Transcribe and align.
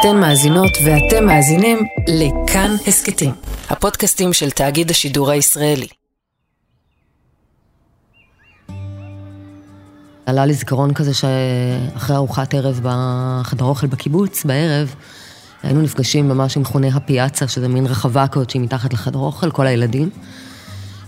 אתן 0.00 0.20
מאזינות 0.20 0.70
ואתם 0.84 1.26
מאזינים 1.26 1.78
לכאן 2.08 2.76
הסכתים, 2.86 3.32
הפודקאסטים 3.70 4.32
של 4.32 4.50
תאגיד 4.50 4.90
השידור 4.90 5.30
הישראלי. 5.30 5.86
עלה 10.26 10.46
לי 10.46 10.54
זיכרון 10.54 10.94
כזה 10.94 11.14
שאחרי 11.14 12.16
ארוחת 12.16 12.54
ערב 12.54 12.80
בחדר 12.82 13.64
אוכל 13.64 13.86
בקיבוץ, 13.86 14.44
בערב, 14.44 14.94
היינו 15.62 15.82
נפגשים 15.82 16.28
במה 16.28 16.48
שמכונה 16.48 16.88
הפיאצה, 16.88 17.48
שזה 17.48 17.68
מין 17.68 17.86
רחבה 17.86 18.28
כזאת 18.28 18.50
שהיא 18.50 18.62
מתחת 18.62 18.92
לחדר 18.92 19.18
אוכל, 19.18 19.50
כל 19.50 19.66
הילדים. 19.66 20.10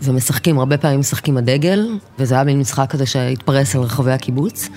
ומשחקים, 0.02 0.58
הרבה 0.58 0.78
פעמים 0.78 1.00
משחקים 1.00 1.36
הדגל, 1.36 1.98
וזה 2.18 2.34
היה 2.34 2.44
מין 2.44 2.58
משחק 2.58 2.90
כזה 2.90 3.06
שהתפרס 3.06 3.74
על 3.74 3.82
רחבי 3.82 4.12
הקיבוץ. 4.12 4.68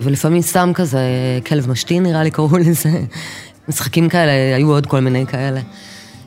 ולפעמים 0.00 0.42
סתם 0.42 0.70
כזה, 0.74 1.00
כלב 1.46 1.70
משתין 1.70 2.02
נראה 2.02 2.22
לי 2.22 2.30
קראו 2.30 2.58
לזה. 2.58 3.04
משחקים 3.68 4.08
כאלה, 4.08 4.56
היו 4.56 4.70
עוד 4.70 4.86
כל 4.86 5.00
מיני 5.00 5.26
כאלה. 5.26 5.60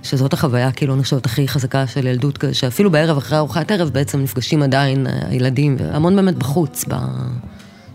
שזאת 0.03 0.33
החוויה, 0.33 0.71
כאילו, 0.71 0.93
אני 0.93 1.03
חושבת, 1.03 1.25
הכי 1.25 1.47
חזקה 1.47 1.87
של 1.87 2.07
ילדות 2.07 2.43
שאפילו 2.51 2.91
בערב, 2.91 3.17
אחרי 3.17 3.37
ארוחת 3.37 3.71
ערב, 3.71 3.89
בעצם 3.89 4.19
נפגשים 4.19 4.63
עדיין 4.63 5.07
אה, 5.07 5.19
הילדים, 5.27 5.75
והמון 5.79 6.15
באמת 6.15 6.35
בחוץ, 6.35 6.85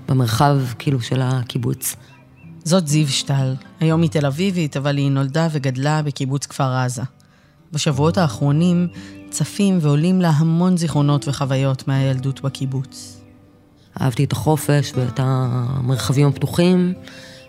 במרחב, 0.09 0.59
כאילו, 0.79 1.01
של 1.01 1.23
הקיבוץ. 1.23 1.97
זאת 2.65 2.89
זיו 2.89 3.09
שטל. 3.09 3.55
היום 3.81 4.03
היא 4.03 4.11
תל 4.11 4.27
אביבית, 4.27 4.77
אבל 4.77 4.97
היא 4.97 5.11
נולדה 5.11 5.49
וגדלה 5.53 6.03
בקיבוץ 6.03 6.47
כפר 6.47 6.73
עזה. 6.73 7.03
בשבועות 7.73 8.19
האחרונים 8.19 8.89
צפים 9.31 9.79
ועולים 9.83 10.21
לה 10.21 10.31
המון 10.31 10.77
זיכרונות 10.77 11.29
וחוויות 11.29 11.89
מהילדות 11.89 12.41
בקיבוץ. 12.41 13.18
אהבתי 14.01 14.25
את 14.25 14.33
החופש 14.33 14.93
ואת 14.97 15.21
המרחבים 15.23 16.27
הפתוחים. 16.27 16.95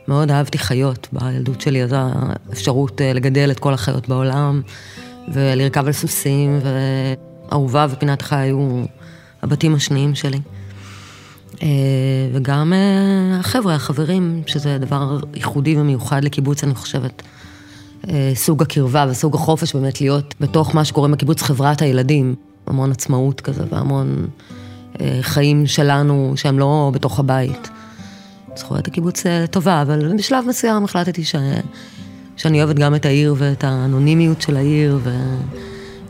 מאוד 0.09 0.31
אהבתי 0.31 0.58
חיות 0.58 1.08
בילדות 1.12 1.62
שלי, 1.62 1.84
אז 1.84 1.95
האפשרות 1.95 3.02
אה, 3.02 3.13
לגדל 3.13 3.52
את 3.52 3.59
כל 3.59 3.73
החיות 3.73 4.09
בעולם, 4.09 4.61
ולרכב 5.33 5.86
על 5.86 5.92
סוסים, 5.92 6.59
ואהובה 7.52 7.88
ופינת 7.89 8.22
החי 8.22 8.36
היו 8.36 8.83
הבתים 9.42 9.75
השניים 9.75 10.16
שלי. 10.16 10.39
אה, 11.64 11.67
וגם 12.33 12.73
אה, 12.73 13.39
החבר'ה, 13.39 13.75
החברים, 13.75 14.42
שזה 14.45 14.77
דבר 14.77 15.20
ייחודי 15.36 15.77
ומיוחד 15.77 16.23
לקיבוץ, 16.23 16.64
אני 16.64 16.75
חושבת. 16.75 17.22
סוג 18.33 18.61
הקרבה 18.61 19.05
וסוג 19.09 19.36
החופש 19.36 19.75
באמת 19.75 20.02
להיות 20.02 20.36
בתוך 20.39 20.75
מה 20.75 20.86
שקוראים 20.86 21.11
בקיבוץ 21.11 21.42
חברת 21.42 21.81
הילדים. 21.81 22.36
המון 22.67 22.92
עצמאות 22.92 23.42
כזה 23.42 23.64
והמון 23.72 24.27
חיים 25.22 25.67
שלנו 25.67 26.33
שהם 26.36 26.59
לא 26.59 26.92
בתוך 26.94 27.19
הבית. 27.19 27.69
זכויות 28.55 28.88
הקיבוץ 28.88 29.23
טובה, 29.52 29.81
אבל 29.81 30.17
בשלב 30.17 30.45
מסוים 30.47 30.83
החלטתי 30.83 31.23
ש... 31.23 31.36
שאני 32.38 32.64
אוהבת 32.64 32.75
גם 32.75 32.95
את 32.95 33.05
העיר 33.05 33.36
ואת 33.38 33.64
האנונימיות 33.64 34.42
של 34.42 34.58
העיר 34.58 35.00
ו... 35.03 35.09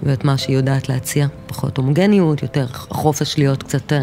ואת 0.03 0.25
מה 0.25 0.37
שהיא 0.37 0.55
יודעת 0.55 0.89
להציע. 0.89 1.27
פחות 1.47 1.77
הומוגניות, 1.77 2.43
יותר 2.43 2.67
חופש 2.67 3.37
להיות 3.37 3.63
קצת 3.63 3.93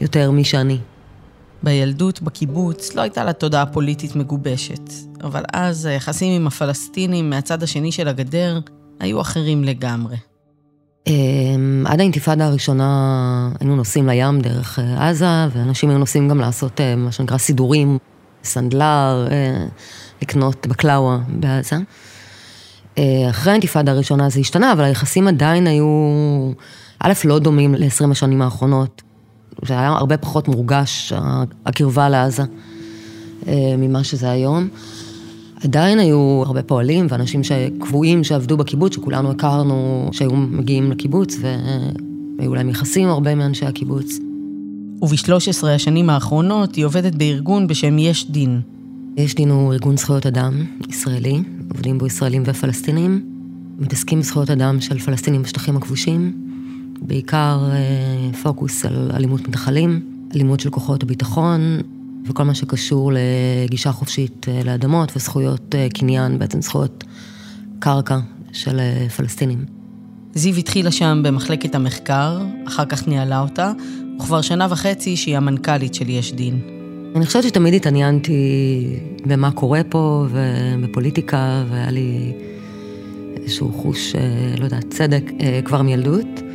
יותר 0.00 0.30
מי 0.30 0.44
שאני. 0.44 0.78
בילדות, 1.62 2.22
בקיבוץ, 2.22 2.94
לא 2.94 3.02
הייתה 3.02 3.24
לה 3.24 3.32
תודעה 3.32 3.66
פוליטית 3.66 4.16
מגובשת, 4.16 4.92
אבל 5.22 5.42
אז 5.52 5.86
היחסים 5.86 6.40
עם 6.40 6.46
הפלסטינים 6.46 7.30
מהצד 7.30 7.62
השני 7.62 7.92
של 7.92 8.08
הגדר 8.08 8.60
היו 9.00 9.20
אחרים 9.20 9.64
לגמרי. 9.64 10.16
אמ, 11.08 11.84
עד 11.86 12.00
האינתיפאדה 12.00 12.46
הראשונה 12.46 13.50
היינו 13.60 13.76
נוסעים 13.76 14.08
לים 14.08 14.40
דרך 14.40 14.78
אה, 14.78 15.08
עזה, 15.08 15.46
ואנשים 15.52 15.90
היו 15.90 15.98
נוסעים 15.98 16.28
גם 16.28 16.40
לעשות 16.40 16.80
אה, 16.80 16.96
מה 16.96 17.12
שנקרא 17.12 17.38
סידורים, 17.38 17.98
סנדלר, 18.44 19.28
אה, 19.30 19.66
לקנות 20.22 20.66
בקלאווה 20.66 21.18
בעזה. 21.28 21.76
אחרי 23.30 23.50
האינתיפאדה 23.50 23.92
הראשונה 23.92 24.28
זה 24.28 24.40
השתנה, 24.40 24.72
אבל 24.72 24.84
היחסים 24.84 25.28
עדיין 25.28 25.66
היו, 25.66 25.86
א', 27.00 27.12
לא 27.24 27.38
דומים 27.38 27.74
ל-20 27.74 28.10
השנים 28.10 28.42
האחרונות. 28.42 29.02
זה 29.64 29.74
היה 29.74 29.88
הרבה 29.88 30.16
פחות 30.16 30.48
מורגש, 30.48 31.12
הקרבה 31.66 32.08
לעזה, 32.08 32.42
ממה 33.48 34.04
שזה 34.04 34.30
היום. 34.30 34.68
עדיין 35.64 35.98
היו 35.98 36.42
הרבה 36.46 36.62
פועלים 36.62 37.06
ואנשים 37.08 37.40
קבועים 37.78 38.24
שעבדו 38.24 38.56
בקיבוץ, 38.56 38.94
שכולנו 38.94 39.30
הכרנו, 39.30 40.08
שהיו 40.12 40.36
מגיעים 40.36 40.90
לקיבוץ, 40.90 41.36
והיו 42.38 42.54
להם 42.54 42.68
יחסים 42.68 43.08
הרבה 43.08 43.34
מאנשי 43.34 43.66
הקיבוץ. 43.66 44.18
וב-13 45.02 45.66
השנים 45.66 46.10
האחרונות 46.10 46.74
היא 46.74 46.84
עובדת 46.84 47.14
בארגון 47.14 47.66
בשם 47.66 47.98
יש 47.98 48.30
דין. 48.30 48.60
יש 49.16 49.34
דין 49.34 49.50
הוא 49.50 49.72
ארגון 49.72 49.96
זכויות 49.96 50.26
אדם 50.26 50.64
ישראלי, 50.88 51.42
עובדים 51.70 51.98
בו 51.98 52.06
ישראלים 52.06 52.42
ופלסטינים, 52.46 53.24
מתעסקים 53.78 54.20
בזכויות 54.20 54.50
אדם 54.50 54.80
של 54.80 54.98
פלסטינים 54.98 55.42
בשטחים 55.42 55.76
הכבושים, 55.76 56.32
בעיקר 57.02 57.58
אה, 57.72 58.32
פוקוס 58.42 58.84
על 58.84 59.10
אלימות 59.14 59.48
מתנחלים, 59.48 60.00
אלימות 60.34 60.60
של 60.60 60.70
כוחות 60.70 61.02
הביטחון, 61.02 61.60
וכל 62.28 62.42
מה 62.42 62.54
שקשור 62.54 63.12
לגישה 63.14 63.92
חופשית 63.92 64.46
אה, 64.48 64.60
לאדמות 64.64 65.12
וזכויות 65.16 65.74
אה, 65.74 65.86
קניין, 65.94 66.38
בעצם 66.38 66.62
זכויות 66.62 67.04
קרקע 67.78 68.18
של 68.52 68.80
אה, 68.80 69.08
פלסטינים. 69.08 69.64
זיו 70.34 70.56
התחילה 70.56 70.90
שם 70.90 71.20
במחלקת 71.24 71.74
המחקר, 71.74 72.38
אחר 72.66 72.84
כך 72.84 73.08
ניהלה 73.08 73.40
אותה, 73.40 73.72
וכבר 74.20 74.40
שנה 74.40 74.66
וחצי 74.70 75.16
שהיא 75.16 75.36
המנכ"לית 75.36 75.94
של 75.94 76.08
יש 76.08 76.32
דין. 76.32 76.60
אני 77.16 77.26
חושבת 77.26 77.42
שתמיד 77.42 77.74
התעניינתי 77.74 78.32
במה 79.26 79.50
קורה 79.50 79.80
פה 79.88 80.26
ובפוליטיקה, 80.30 81.64
והיה 81.70 81.90
לי 81.90 82.32
איזשהו 83.36 83.72
חוש, 83.72 84.14
לא 84.58 84.64
יודעת, 84.64 84.84
צדק 84.90 85.22
כבר 85.64 85.82
מילדות. 85.82 86.47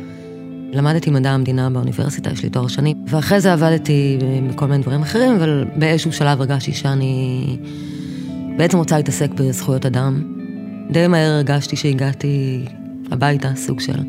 למדתי 0.74 1.10
מדע 1.10 1.30
המדינה 1.30 1.70
באוניברסיטה, 1.70 2.30
יש 2.30 2.42
לי 2.42 2.50
תואר 2.50 2.68
שני, 2.68 2.94
ואחרי 3.08 3.40
זה 3.40 3.52
עבדתי 3.52 4.18
בכל 4.50 4.66
מיני 4.66 4.82
דברים 4.82 5.02
אחרים, 5.02 5.34
אבל 5.36 5.64
באיזשהו 5.76 6.12
שלב 6.12 6.40
הרגשתי 6.40 6.72
שאני 6.72 7.44
בעצם 8.56 8.78
רוצה 8.78 8.96
להתעסק 8.96 9.30
בזכויות 9.30 9.86
אדם. 9.86 10.22
די 10.90 11.06
מהר 11.06 11.32
הרגשתי 11.32 11.76
שהגעתי 11.76 12.64
הביתה, 13.10 13.54
סוג 13.56 13.80
של... 13.80 14.02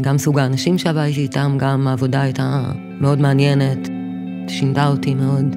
גם 0.00 0.18
סוג 0.18 0.38
האנשים 0.38 0.78
שעבדתי 0.78 1.20
איתם, 1.20 1.56
גם 1.58 1.88
העבודה 1.88 2.20
הייתה 2.22 2.64
מאוד 3.00 3.20
מעניינת, 3.20 3.88
שינתה 4.48 4.88
אותי 4.88 5.14
מאוד. 5.14 5.56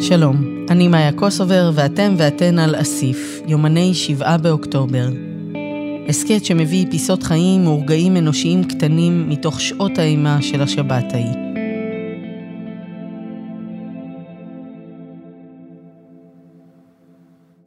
שלום, 0.00 0.47
אני 0.70 0.88
מאיה 0.88 1.12
קוסובר, 1.12 1.70
ואתם 1.74 2.14
ואתן 2.18 2.58
על 2.58 2.80
אסיף, 2.80 3.40
יומני 3.46 3.94
שבעה 3.94 4.38
באוקטובר. 4.38 5.08
הסכת 6.08 6.44
שמביא 6.44 6.86
פיסות 6.90 7.22
חיים 7.22 7.68
ורגעים 7.68 8.16
אנושיים 8.16 8.64
קטנים 8.64 9.28
מתוך 9.28 9.60
שעות 9.60 9.98
האימה 9.98 10.42
של 10.42 10.62
השבת 10.62 11.12
ההיא. 11.12 11.36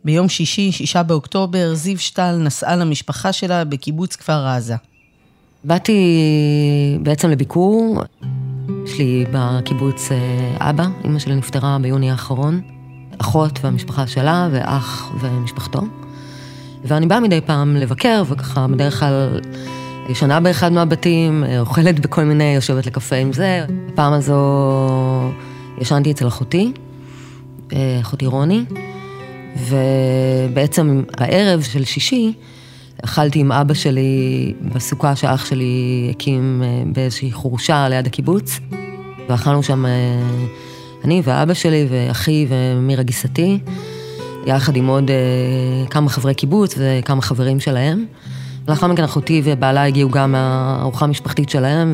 ביום 0.06 0.30
שישי, 0.30 0.72
שישה 0.72 1.04
באוקטובר, 1.04 1.74
זיו 1.74 2.00
שטל 2.00 2.38
נסעה 2.38 2.76
למשפחה 2.76 3.34
שלה 3.34 3.64
בקיבוץ 3.64 4.16
כפר 4.16 4.48
עזה. 4.48 4.76
באתי 5.64 5.98
בעצם 7.04 7.30
לביקור. 7.30 8.02
יש 8.86 8.98
לי 8.98 9.26
בקיבוץ 9.32 10.12
אה, 10.12 10.70
אבא, 10.70 10.86
אימא 11.04 11.20
שלי 11.20 11.36
נפטרה 11.36 11.78
ביוני 11.82 12.12
האחרון. 12.12 12.81
אחות 13.22 13.60
והמשפחה 13.64 14.08
שלה, 14.08 14.50
ואח 14.52 15.12
ומשפחתו. 15.22 15.82
ואני 16.84 17.06
באה 17.06 17.20
מדי 17.20 17.42
פעם 17.42 17.76
לבקר, 17.76 18.24
וככה 18.28 18.68
בדרך 18.68 19.00
כלל 19.00 19.40
ישנה 20.10 20.40
באחד 20.40 20.72
מהבתים, 20.72 21.44
אוכלת 21.60 22.00
בכל 22.00 22.24
מיני, 22.24 22.56
יושבת 22.56 22.86
לקפה 22.86 23.16
עם 23.16 23.34
זה. 23.34 23.66
הפעם 23.94 24.14
הזו 24.14 24.42
ישנתי 25.78 26.12
אצל 26.12 26.28
אחותי, 26.28 26.72
אחותי 28.02 28.26
רוני, 28.26 28.64
ובעצם 29.56 31.04
בערב 31.20 31.62
של 31.62 31.84
שישי, 31.84 32.34
אכלתי 33.04 33.40
עם 33.40 33.52
אבא 33.52 33.74
שלי 33.74 34.54
בסוכה 34.62 35.16
שאח 35.16 35.46
שלי 35.46 36.08
הקים 36.12 36.64
אה, 36.66 36.84
באיזושהי 36.86 37.32
חורשה 37.32 37.90
ליד 37.90 38.08
הקיבוץ, 38.08 38.60
ואכלנו 39.30 39.64
שם... 39.64 39.86
אה, 41.02 41.06
אני 41.06 41.22
ואבא 41.24 41.54
שלי 41.54 41.88
ואחי 41.90 42.48
ומירה 42.50 43.04
גיסתי, 43.04 43.60
יחד 44.46 44.76
עם 44.76 44.88
עוד 44.88 45.10
uh, 45.10 45.90
כמה 45.90 46.10
חברי 46.10 46.34
קיבוץ 46.34 46.76
וכמה 46.78 47.22
חברים 47.22 47.60
שלהם. 47.60 48.06
לאחר 48.68 48.88
מכן 48.88 49.04
אחותי 49.04 49.42
ובעלה 49.46 49.86
הגיעו 49.86 50.10
גם 50.10 50.32
מהארוחה 50.32 51.06
המשפחתית 51.06 51.50
שלהם, 51.50 51.94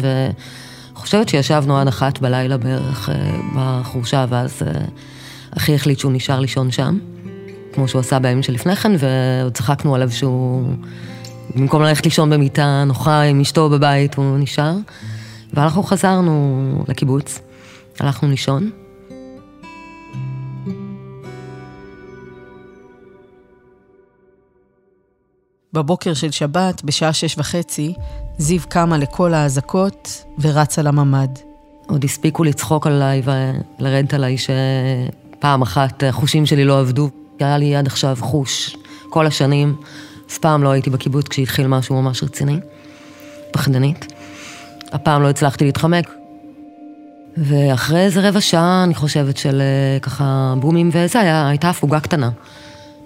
וחושבת 0.94 1.30
שישבנו 1.30 1.78
עד 1.78 1.88
אחת 1.88 2.20
בלילה 2.20 2.58
בערך 2.58 3.10
uh, 3.10 3.12
בחורשה, 3.56 4.26
ואז 4.30 4.62
uh, 4.62 4.66
אחי 5.58 5.76
החליט 5.76 6.00
שהוא 6.00 6.12
נשאר 6.12 6.40
לישון 6.40 6.72
שם, 6.72 6.98
כמו 7.74 7.88
שהוא 7.88 8.00
עשה 8.00 8.20
בימים 8.20 8.44
שלפני 8.44 8.76
כן, 8.76 8.92
ועוד 9.00 9.54
צחקנו 9.54 9.96
עליו 9.96 10.12
שהוא 10.12 10.68
במקום 11.56 11.82
ללכת 11.82 12.06
לישון 12.06 12.30
במיטה 12.30 12.84
נוחה 12.88 13.22
עם 13.22 13.42
אשתו 13.42 13.70
בבית, 13.70 14.16
הוא 14.16 14.38
נשאר. 14.38 14.76
ואנחנו 15.54 15.84
חזרנו 15.84 16.86
לקיבוץ, 16.88 17.40
הלכנו 18.00 18.30
לישון. 18.30 18.70
בבוקר 25.78 26.14
של 26.14 26.32
שבת, 26.32 26.84
בשעה 26.84 27.14
שש 27.14 27.38
וחצי, 27.38 27.94
זיו 28.38 28.62
קמה 28.70 28.98
לכל 28.98 29.34
האזעקות 29.34 30.26
ורצה 30.40 30.82
לממ"ד. 30.82 31.28
עוד 31.88 32.04
הספיקו 32.04 32.44
לצחוק 32.44 32.88
עליי 32.88 33.22
ולרדת 33.80 34.14
עליי 34.14 34.36
שפעם 34.38 35.62
אחת 35.62 36.04
החושים 36.04 36.46
שלי 36.46 36.66
לא 36.66 36.80
עבדו. 36.80 37.10
היה 37.40 37.58
לי 37.58 37.76
עד 37.76 37.88
עכשיו 37.88 38.18
חוש 38.20 38.78
כל 39.10 39.28
השנים. 39.28 39.76
אף 40.30 40.38
פעם 40.38 40.64
לא 40.64 40.70
הייתי 40.70 40.90
בקיבוץ 40.90 41.28
כשהתחיל 41.28 41.68
משהו 41.68 42.02
ממש 42.02 42.24
רציני, 42.24 42.60
פחדנית. 43.52 44.14
הפעם 44.92 45.24
לא 45.24 45.30
הצלחתי 45.30 45.66
להתחמק. 45.66 46.12
ואחרי 47.38 48.00
איזה 48.00 48.30
רבע 48.30 48.42
שעה, 48.42 48.84
אני 48.84 48.96
חושבת, 48.96 49.38
של 49.38 49.62
אה, 49.62 50.00
ככה 50.00 50.54
בומים 50.60 50.90
וזה, 50.94 51.20
היה, 51.20 51.48
הייתה 51.48 51.70
הפוגה 51.70 52.00
קטנה. 52.00 52.30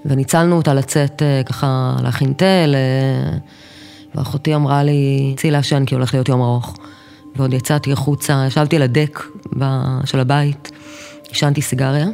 וניצלנו 0.05 0.57
אותה 0.57 0.73
לצאת 0.73 1.21
אה, 1.21 1.41
ככה 1.45 1.95
להכין 2.03 2.33
תה, 2.33 2.45
ואחותי 4.15 4.55
אמרה 4.55 4.83
לי, 4.83 5.33
צאי 5.37 5.51
לעשן 5.51 5.85
כי 5.85 5.95
הולך 5.95 6.13
להיות 6.13 6.29
יום 6.29 6.41
ארוך. 6.41 6.77
ועוד 7.35 7.53
יצאתי 7.53 7.93
החוצה, 7.93 8.43
ישבתי 8.47 8.75
על 8.75 8.81
הדק 8.81 9.23
של 10.05 10.19
הבית, 10.19 10.71
עישנתי 11.29 11.61
סיגריה. 11.61 12.07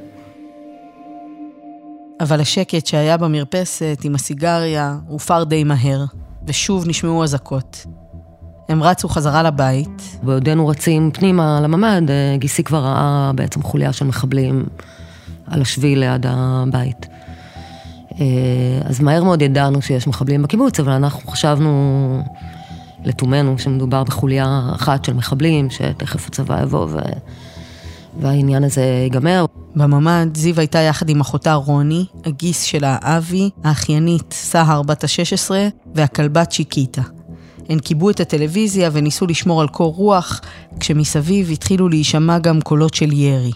אבל 2.19 2.42
השקט 2.42 2.86
שהיה 2.86 3.18
במרפסת 3.18 4.01
עם 4.04 4.16
הסיגריה 4.16 4.98
הופר 5.07 5.44
די 5.44 5.63
מהר, 5.63 6.06
ושוב 6.48 6.88
נשמעו 6.88 7.24
אזעקות. 7.24 7.86
הם 8.69 8.83
רצו 8.83 9.10
חזרה 9.10 9.44
לבית. 9.44 10.19
בעודנו 10.24 10.68
רצים 10.68 11.12
פנימה 11.13 11.60
לממ"ד, 11.62 12.12
אה, 12.12 12.36
גיסי 12.38 12.63
כבר 12.63 12.80
ראה 12.80 13.31
בעצם 13.36 13.63
חוליה 13.63 13.94
של 13.94 14.06
מחבלים 14.06 14.66
על 15.48 15.62
השביל 15.62 16.00
ליד 16.00 16.25
הבית. 16.30 17.07
אה, 18.19 18.25
אז 18.84 19.00
מהר 19.00 19.24
מאוד 19.24 19.42
ידענו 19.42 19.81
שיש 19.81 20.08
מחבלים 20.08 20.44
בקיבוץ, 20.44 20.80
אבל 20.80 20.92
אנחנו 20.92 21.31
חשבנו 21.31 22.22
לתומנו 23.06 23.60
שמדובר 23.60 24.04
בחוליה 24.04 24.69
אחת 24.75 25.06
של 25.06 25.14
מחבלים, 25.14 25.69
שתכף 25.69 26.28
הצבא 26.28 26.62
יבוא 26.62 26.88
ו... 26.90 26.98
והעניין 28.19 28.64
הזה 28.64 28.81
ייגמר. 28.81 29.46
בממ"ד 29.75 30.38
זיו 30.38 30.60
הייתה 30.60 30.80
יחד 30.80 31.10
עם 31.10 31.22
אחותה 31.22 31.54
רוני, 31.54 32.06
הגיס 32.25 32.64
שלה 32.64 32.98
אבי, 33.02 33.50
האחיינית 33.64 34.34
סהר 34.34 34.81
בת 34.81 35.04
ה-16 35.04 35.52
והכלבה 35.96 36.46
צ'יקיטה. 36.46 37.02
הן 37.69 37.80
כיבו 37.80 38.10
את 38.10 38.19
הטלוויזיה 38.19 38.90
וניסו 38.94 39.28
לשמור 39.28 39.62
על 39.62 39.68
קור 39.68 39.94
רוח, 39.94 40.42
כשמסביב 40.80 41.52
התחילו 41.52 41.90
להישמע 41.90 42.40
גם 42.40 42.62
קולות 42.62 42.94
של 42.94 43.14
ירי. 43.14 43.52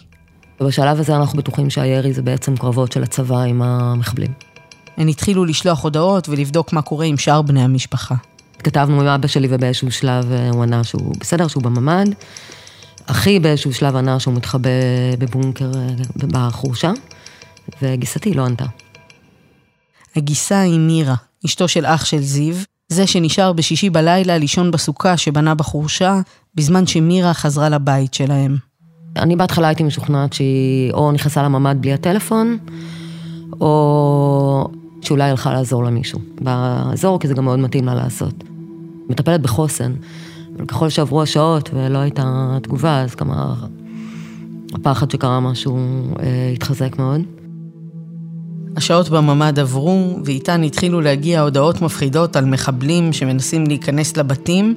ובשלב 0.61 0.99
הזה 0.99 1.15
אנחנו 1.15 1.37
בטוחים 1.37 1.69
שהירי 1.69 2.13
זה 2.13 2.21
בעצם 2.21 2.57
קרבות 2.57 2.91
של 2.91 3.03
הצבא 3.03 3.41
עם 3.41 3.61
המחבלים. 3.61 4.50
הן 5.01 5.07
התחילו 5.07 5.45
לשלוח 5.45 5.83
הודעות 5.83 6.29
ולבדוק 6.29 6.73
מה 6.73 6.81
קורה 6.81 7.05
עם 7.05 7.17
שאר 7.17 7.41
בני 7.41 7.63
המשפחה. 7.63 8.15
התכתבנו 8.55 9.01
עם 9.01 9.07
אבא 9.07 9.27
שלי 9.27 9.47
ובאיזשהו 9.51 9.91
שלב 9.91 10.31
אה, 10.31 10.49
הוא 10.49 10.63
ענה 10.63 10.83
שהוא 10.83 11.15
בסדר, 11.19 11.47
שהוא 11.47 11.63
בממ"ד. 11.63 12.05
אחי 13.05 13.39
באיזשהו 13.39 13.73
שלב 13.73 13.95
ענה 13.95 14.19
שהוא 14.19 14.33
מתחבא 14.33 14.69
בבונקר 15.19 15.71
אה, 15.75 15.87
בחורשה, 16.27 16.91
וגיסתי 17.81 18.33
לא 18.33 18.45
ענתה. 18.45 18.65
הגיסה 20.15 20.59
היא 20.59 20.79
נירה, 20.79 21.15
אשתו 21.45 21.67
של 21.67 21.85
אח 21.85 22.05
של 22.05 22.19
זיו, 22.19 22.55
זה 22.87 23.07
שנשאר 23.07 23.53
בשישי 23.53 23.89
בלילה 23.89 24.37
לישון 24.37 24.71
בסוכה 24.71 25.17
שבנה 25.17 25.55
בחורשה, 25.55 26.21
בזמן 26.55 26.87
שמירה 26.87 27.33
חזרה 27.33 27.69
לבית 27.69 28.13
שלהם. 28.13 28.57
אני 29.15 29.35
בהתחלה 29.35 29.67
הייתי 29.67 29.83
משוכנעת 29.83 30.33
שהיא 30.33 30.91
או 30.93 31.11
נכנסה 31.11 31.43
לממ"ד 31.43 31.77
בלי 31.81 31.93
הטלפון, 31.93 32.57
או 33.61 34.67
שאולי 35.01 35.29
הלכה 35.29 35.53
לעזור 35.53 35.83
למישהו 35.83 36.19
באזור, 36.41 37.19
כי 37.19 37.27
זה 37.27 37.33
גם 37.33 37.45
מאוד 37.45 37.59
מתאים 37.59 37.85
לה 37.85 37.95
לעשות. 37.95 38.43
מטפלת 39.09 39.41
בחוסן, 39.41 39.93
אבל 40.57 40.65
ככל 40.65 40.89
שעברו 40.89 41.21
השעות 41.21 41.69
ולא 41.73 41.97
הייתה 41.97 42.57
תגובה, 42.61 43.01
אז 43.01 43.15
כמה 43.15 43.55
הפחד 44.73 45.11
שקרה 45.11 45.39
משהו 45.39 45.77
אה, 46.19 46.51
התחזק 46.53 46.99
מאוד. 46.99 47.21
השעות 48.75 49.09
בממ"ד 49.09 49.59
עברו, 49.59 50.19
ואיתן 50.25 50.63
התחילו 50.63 51.01
להגיע 51.01 51.41
הודעות 51.41 51.81
מפחידות 51.81 52.35
על 52.35 52.45
מחבלים 52.45 53.13
שמנסים 53.13 53.67
להיכנס 53.67 54.17
לבתים, 54.17 54.75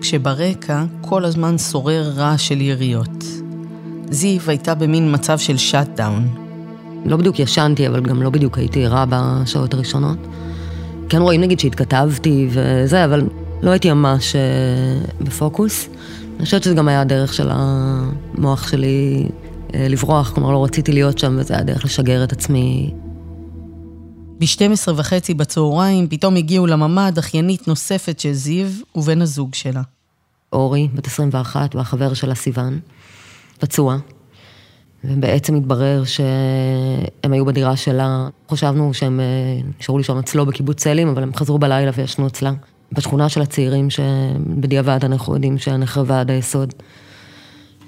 כשברקע 0.00 0.84
כל 1.00 1.24
הזמן 1.24 1.58
שורר 1.58 2.12
רעש 2.16 2.48
של 2.48 2.60
יריות. 2.60 3.24
זיו 4.10 4.40
הייתה 4.46 4.74
במין 4.74 5.14
מצב 5.14 5.38
של 5.38 5.56
שאט 5.56 5.88
דאון. 5.96 6.43
לא 7.04 7.16
בדיוק 7.16 7.38
ישנתי, 7.38 7.88
אבל 7.88 8.00
גם 8.00 8.22
לא 8.22 8.30
בדיוק 8.30 8.58
הייתי 8.58 8.84
ערה 8.84 9.04
בשעות 9.08 9.74
הראשונות. 9.74 10.18
כן 11.08 11.22
רואים 11.22 11.40
נגיד 11.40 11.60
שהתכתבתי 11.60 12.48
וזה, 12.50 13.04
אבל 13.04 13.28
לא 13.62 13.70
הייתי 13.70 13.92
ממש 13.92 14.32
uh, 14.32 15.24
בפוקוס. 15.24 15.88
אני 16.36 16.44
חושבת 16.44 16.62
שזה 16.62 16.74
גם 16.74 16.88
היה 16.88 17.00
הדרך 17.00 17.34
של 17.34 17.48
המוח 17.50 18.68
שלי 18.68 19.26
uh, 19.68 19.72
לברוח, 19.78 20.30
כלומר 20.34 20.52
לא 20.52 20.64
רציתי 20.64 20.92
להיות 20.92 21.18
שם, 21.18 21.36
וזה 21.38 21.54
היה 21.54 21.62
דרך 21.62 21.84
לשגר 21.84 22.24
את 22.24 22.32
עצמי. 22.32 22.94
ב-12 24.38 24.90
וחצי 24.96 25.34
בצהריים 25.34 26.08
פתאום 26.08 26.36
הגיעו 26.36 26.66
לממ"ד 26.66 27.18
אחיינית 27.18 27.68
נוספת 27.68 28.20
של 28.20 28.32
זיו 28.32 28.66
ובן 28.94 29.22
הזוג 29.22 29.54
שלה. 29.54 29.82
אורי, 30.52 30.88
בת 30.94 31.06
21, 31.06 31.74
והחבר 31.74 32.14
שלה 32.14 32.34
סיוון, 32.34 32.78
פצוע. 33.58 33.98
ובעצם 35.04 35.54
התברר 35.54 36.04
שהם 36.04 37.32
היו 37.32 37.44
בדירה 37.44 37.76
שלה. 37.76 38.28
חשבנו 38.50 38.94
שהם 38.94 39.20
אה, 39.20 39.24
נשארו 39.80 39.98
לישון 39.98 40.18
אצלו 40.18 40.46
בקיבוץ 40.46 40.76
צאלים, 40.76 41.08
אבל 41.08 41.22
הם 41.22 41.34
חזרו 41.34 41.58
בלילה 41.58 41.90
וישנו 41.94 42.26
אצלה. 42.26 42.52
בשכונה 42.92 43.28
של 43.28 43.42
הצעירים, 43.42 43.90
שבדיעבד 43.90 44.98
אנחנו 45.04 45.34
יודעים 45.34 45.58
שנחרבה 45.58 46.20
עד 46.20 46.30
היסוד. 46.30 46.74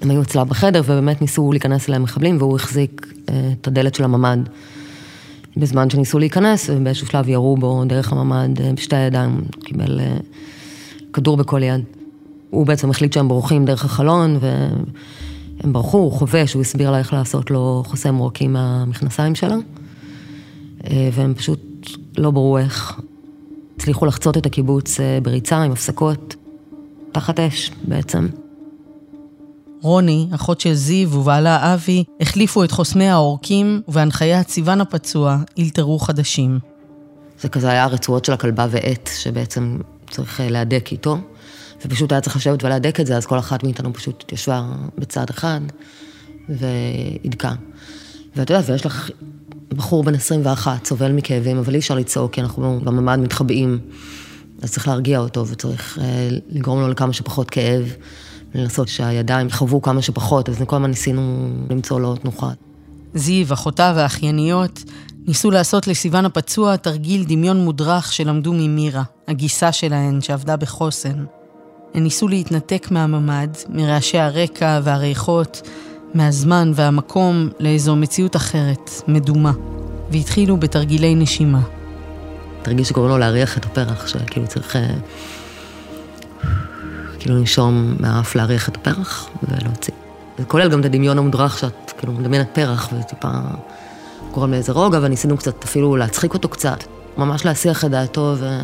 הם 0.01 0.09
היו 0.09 0.21
אצלה 0.21 0.43
בחדר 0.43 0.81
ובאמת 0.85 1.21
ניסו 1.21 1.51
להיכנס 1.51 1.89
אליהם 1.89 2.03
מחבלים, 2.03 2.37
והוא 2.37 2.55
החזיק 2.55 3.07
אה, 3.29 3.51
את 3.61 3.67
הדלת 3.67 3.95
של 3.95 4.03
הממ"ד. 4.03 4.37
בזמן 5.57 5.89
שניסו 5.89 6.19
להיכנס, 6.19 6.69
ובאיזשהו 6.73 7.07
שלב 7.07 7.29
ירו 7.29 7.57
בו 7.57 7.83
דרך 7.85 8.13
הממ"ד 8.13 8.61
אה, 8.61 8.71
בשתי 8.73 8.95
הידיים, 8.95 9.41
קיבל 9.63 9.99
כדור 11.13 11.37
בכל 11.37 11.63
יד. 11.63 11.81
הוא 12.49 12.65
בעצם 12.65 12.89
החליט 12.89 13.13
שהם 13.13 13.27
בורחים 13.27 13.65
דרך 13.65 13.85
החלון, 13.85 14.37
ו... 14.41 14.67
הם 15.59 15.73
ברחו, 15.73 15.97
הוא 15.97 16.11
חובש, 16.11 16.53
הוא 16.53 16.61
הסביר 16.61 16.91
לה 16.91 16.99
איך 16.99 17.13
לעשות 17.13 17.51
לו 17.51 17.83
חוסם 17.85 18.15
עורקים 18.15 18.53
מהמכנסיים 18.53 19.35
שלה, 19.35 19.55
אה, 20.89 21.09
והם 21.13 21.33
פשוט 21.33 21.59
לא 22.17 22.31
בררו 22.31 22.57
איך. 22.57 22.99
הצליחו 23.77 24.05
לחצות 24.05 24.37
את 24.37 24.45
הקיבוץ 24.45 24.99
אה, 24.99 25.19
בריצה 25.23 25.57
עם 25.57 25.71
הפסקות, 25.71 26.35
תחת 27.11 27.39
אש 27.39 27.71
בעצם. 27.83 28.27
רוני, 29.81 30.27
אחות 30.35 30.61
של 30.61 30.73
זיו 30.73 31.13
ובעלה 31.13 31.73
אבי, 31.73 32.03
החליפו 32.19 32.63
את 32.63 32.71
חוסמי 32.71 33.09
העורקים, 33.09 33.81
ובהנחיית 33.87 34.49
סיוון 34.49 34.81
הפצוע, 34.81 35.37
אילתרו 35.57 35.99
חדשים. 35.99 36.59
זה 37.39 37.49
כזה 37.49 37.69
היה 37.69 37.83
הרצועות 37.83 38.25
של 38.25 38.33
הכלבה 38.33 38.67
ועט, 38.69 39.09
שבעצם 39.17 39.77
צריך 40.09 40.41
אה, 40.41 40.49
להדק 40.49 40.89
איתו. 40.91 41.17
ופשוט 41.85 42.11
היה 42.11 42.21
צריך 42.21 42.35
לשבת 42.35 42.63
ולהדק 42.63 42.99
את 42.99 43.05
זה, 43.05 43.17
אז 43.17 43.25
כל 43.25 43.39
אחת 43.39 43.63
מאיתנו 43.63 43.93
פשוט 43.93 44.23
התיישבה 44.23 44.65
בצד 44.97 45.25
אחד 45.29 45.61
והדקה. 46.49 47.53
ואת 48.35 48.49
יודעת, 48.49 48.69
ויש 48.69 48.85
לך 48.85 49.09
בחור 49.69 50.03
בן 50.03 50.15
21, 50.15 50.85
סובל 50.85 51.11
מכאבים, 51.11 51.57
אבל 51.57 51.73
אי 51.73 51.79
אפשר 51.79 51.95
לצעוק, 51.95 52.33
כי 52.33 52.41
אנחנו 52.41 52.79
בממ"ד 52.83 53.19
מתחבאים. 53.19 53.79
אז 54.61 54.71
צריך 54.71 54.87
להרגיע 54.87 55.19
אותו, 55.19 55.47
וצריך 55.47 55.99
אה, 56.01 56.29
לגרום 56.49 56.81
לו 56.81 56.87
לכמה 56.87 57.13
שפחות 57.13 57.49
כאב, 57.49 57.93
לנסות 58.55 58.87
שהידיים 58.87 59.47
יחוו 59.47 59.81
כמה 59.81 60.01
שפחות, 60.01 60.49
אז 60.49 60.61
כל 60.67 60.75
הזמן 60.75 60.89
ניסינו 60.89 61.49
למצוא 61.69 61.99
לו 61.99 62.15
תנוחה. 62.15 62.49
זיו, 63.13 63.53
אחותה 63.53 63.93
והאחייניות, 63.95 64.83
ניסו 65.27 65.51
לעשות 65.51 65.87
לסיוון 65.87 66.25
הפצוע 66.25 66.75
תרגיל 66.75 67.23
דמיון 67.27 67.57
מודרך 67.57 68.13
שלמדו 68.13 68.53
ממירה, 68.53 69.03
הגיסה 69.27 69.71
שלהן 69.71 70.21
שעבדה 70.21 70.57
בחוסן. 70.57 71.25
הן 71.93 72.03
ניסו 72.03 72.27
להתנתק 72.27 72.87
מהממ"ד, 72.91 73.47
מרעשי 73.69 74.17
הרקע 74.17 74.79
והריחות, 74.83 75.61
מהזמן 76.13 76.71
והמקום 76.75 77.49
לאיזו 77.59 77.95
מציאות 77.95 78.35
אחרת, 78.35 78.91
מדומה, 79.07 79.51
והתחילו 80.11 80.57
בתרגילי 80.57 81.15
נשימה. 81.15 81.61
תרגיל 82.61 82.85
שקוראים 82.85 83.11
לו 83.11 83.17
להריח 83.17 83.57
את 83.57 83.65
הפרח, 83.65 84.07
שכאילו 84.07 84.47
צריך 84.47 84.75
אה, 84.75 84.87
כאילו 87.19 87.35
לנשום 87.35 87.95
מהאף 87.99 88.35
להריח 88.35 88.69
את 88.69 88.75
הפרח 88.75 89.29
ולהוציא. 89.43 89.93
זה 90.37 90.45
כולל 90.45 90.69
גם 90.69 90.79
את 90.79 90.85
הדמיון 90.85 91.17
המודרך 91.17 91.57
שאת 91.57 91.91
כאילו 91.97 92.13
מדמיינת 92.13 92.47
פרח 92.53 92.89
וטיפה 92.99 93.27
גורם 94.31 94.51
לאיזה 94.51 94.71
רוגע, 94.71 94.99
וניסינו 95.01 95.37
קצת 95.37 95.63
אפילו 95.63 95.95
להצחיק 95.95 96.33
אותו 96.33 96.49
קצת, 96.49 96.83
ממש 97.17 97.45
להסיח 97.45 97.85
את 97.85 97.91
דעתו 97.91 98.35
ו... 98.37 98.59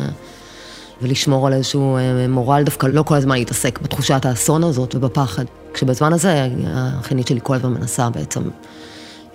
ולשמור 1.02 1.46
על 1.46 1.52
איזשהו 1.52 1.96
אה, 1.96 2.28
מורל, 2.28 2.62
דווקא 2.62 2.86
לא 2.86 3.02
כל 3.02 3.14
הזמן 3.14 3.36
להתעסק 3.36 3.78
בתחושת 3.82 4.26
האסון 4.26 4.64
הזאת 4.64 4.94
ובפחד. 4.94 5.44
כשבזמן 5.74 6.12
הזה, 6.12 6.48
החיינית 6.66 7.26
שלי 7.26 7.40
כל 7.42 7.54
הזמן 7.54 7.72
מנסה 7.72 8.10
בעצם 8.10 8.42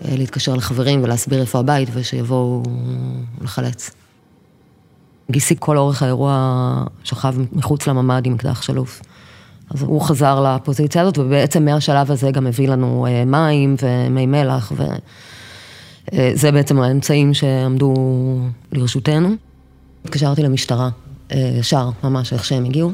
אה, 0.06 0.16
להתקשר 0.18 0.56
לחברים 0.56 1.04
ולהסביר 1.04 1.42
איפה 1.42 1.60
הבית 1.60 1.89
ושיבואו 1.94 2.63
לחלץ. 3.42 3.92
גיסי 5.32 5.56
כל 5.60 5.78
אורך 5.78 6.04
האירוע 6.04 6.84
שכב 7.04 7.36
מחוץ 7.51 7.88
לממ"ד 7.88 8.25
עם 8.25 8.34
אקדח 8.34 8.62
שלוף. 8.62 9.01
אז 9.70 9.82
הוא 9.82 10.01
חזר 10.01 10.42
לפוזיציה 10.42 11.01
הזאת, 11.01 11.18
ובעצם 11.18 11.66
מהשלב 11.66 12.12
הזה 12.12 12.32
גם 12.32 12.48
הביא 12.48 12.68
לנו 12.68 13.08
אה, 13.10 13.25
מים 13.25 13.75
ומי 13.82 14.25
מלח, 14.25 14.72
וזה 14.75 16.48
אה, 16.48 16.51
בעצם 16.51 16.80
האמצעים 16.80 17.34
שעמדו 17.34 17.94
לרשותנו. 18.72 19.30
התקשרתי 20.06 20.44
למשטרה, 20.44 20.84
אה, 20.86 20.89
ישר, 21.59 21.89
ממש 22.03 22.33
איך 22.33 22.45
שהם 22.45 22.65
הגיעו, 22.65 22.91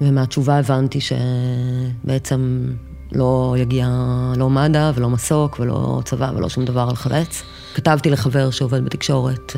ומהתשובה 0.00 0.58
הבנתי 0.58 0.98
שבעצם 1.00 2.70
לא 3.12 3.54
יגיע 3.58 3.88
לא 4.36 4.50
מד"א 4.50 4.92
ולא 4.94 5.10
מסוק 5.10 5.60
ולא 5.60 6.00
צבא 6.04 6.32
ולא 6.36 6.48
שום 6.48 6.64
דבר 6.64 6.86
על 6.88 6.96
חלץ. 6.96 7.42
כתבתי 7.74 8.10
לחבר 8.10 8.50
שעובד 8.50 8.84
בתקשורת 8.84 9.52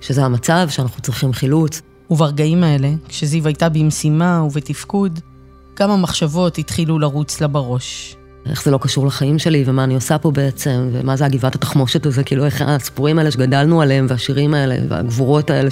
שזה 0.00 0.24
המצב, 0.24 0.66
שאנחנו 0.70 1.02
צריכים 1.02 1.32
חילוץ. 1.32 1.82
וברגעים 2.10 2.64
האלה, 2.64 2.90
כשזיו 3.08 3.46
הייתה 3.46 3.68
במשימה 3.68 4.42
ובתפקוד, 4.42 5.20
כמה 5.76 5.96
מחשבות 5.96 6.58
התחילו 6.58 6.98
לרוץ 6.98 7.40
לה 7.40 7.48
בראש. 7.48 8.16
איך 8.46 8.64
זה 8.64 8.70
לא 8.70 8.78
קשור 8.78 9.06
לחיים 9.06 9.38
שלי, 9.38 9.64
ומה 9.66 9.84
אני 9.84 9.94
עושה 9.94 10.18
פה 10.18 10.30
בעצם, 10.30 10.88
ומה 10.92 11.16
זה 11.16 11.24
הגבעת 11.24 11.54
התחמושת 11.54 12.06
הזה, 12.06 12.24
כאילו 12.24 12.44
איך 12.44 12.62
הסיפורים 12.66 13.18
האלה 13.18 13.30
שגדלנו 13.30 13.82
עליהם, 13.82 14.06
והשירים 14.08 14.54
האלה, 14.54 14.76
והגבורות 14.88 15.50
האלה, 15.50 15.70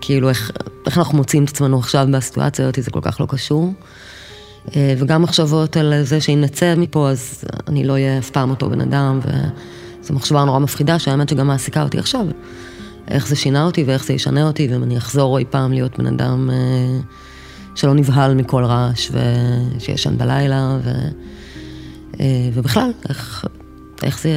שכאילו 0.00 0.28
איך, 0.28 0.50
איך 0.86 0.98
אנחנו 0.98 1.16
מוצאים 1.16 1.44
את 1.44 1.48
עצמנו 1.48 1.78
עכשיו 1.78 2.06
בסיטואציה 2.12 2.64
הזאת, 2.64 2.78
זה 2.82 2.90
כל 2.90 3.00
כך 3.02 3.20
לא 3.20 3.26
קשור. 3.28 3.72
אה, 4.76 4.94
וגם 4.98 5.22
מחשבות 5.22 5.76
על 5.76 6.02
זה 6.02 6.20
שאם 6.20 6.40
נצא 6.40 6.74
מפה, 6.76 7.10
אז 7.10 7.44
אני 7.68 7.84
לא 7.84 7.92
אהיה 7.92 8.18
אף 8.18 8.30
פעם 8.30 8.50
אותו 8.50 8.70
בן 8.70 8.80
אדם, 8.80 9.20
וזו 9.24 10.14
מחשבה 10.14 10.44
נורא 10.44 10.58
מפחידה, 10.58 10.98
שהאמת 10.98 11.28
שגם 11.28 11.46
מעסיקה 11.46 11.82
אותי 11.82 11.98
עכשיו. 11.98 12.26
איך 13.08 13.26
זה 13.26 13.36
שינה 13.36 13.64
אותי 13.64 13.84
ואיך 13.84 14.04
זה 14.04 14.12
ישנה 14.12 14.46
אותי, 14.46 14.68
ואם 14.70 14.82
אני 14.82 14.98
אחזור 14.98 15.38
אי 15.38 15.44
פעם 15.50 15.72
להיות 15.72 15.98
בן 15.98 16.06
אדם 16.06 16.50
אה, 16.52 17.00
שלא 17.74 17.94
נבהל 17.94 18.34
מכל 18.34 18.64
רעש 18.64 19.10
ושישן 19.12 20.18
בלילה, 20.18 20.78
ו, 20.84 20.90
אה, 22.20 22.50
ובכלל, 22.54 22.90
איך, 23.08 23.44
איך 24.02 24.20
זה 24.20 24.30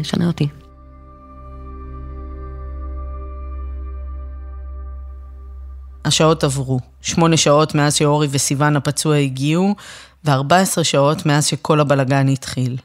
ישנה 0.00 0.26
אותי. 0.26 0.61
השעות 6.04 6.44
עברו, 6.44 6.80
שמונה 7.00 7.36
שעות 7.36 7.74
מאז 7.74 7.94
שאורי 7.94 8.28
וסיוון 8.30 8.76
הפצוע 8.76 9.16
הגיעו, 9.16 9.74
ו-14 10.24 10.82
שעות 10.84 11.26
מאז 11.26 11.46
שכל 11.46 11.80
הבלגן 11.80 12.28
התחיל. 12.28 12.76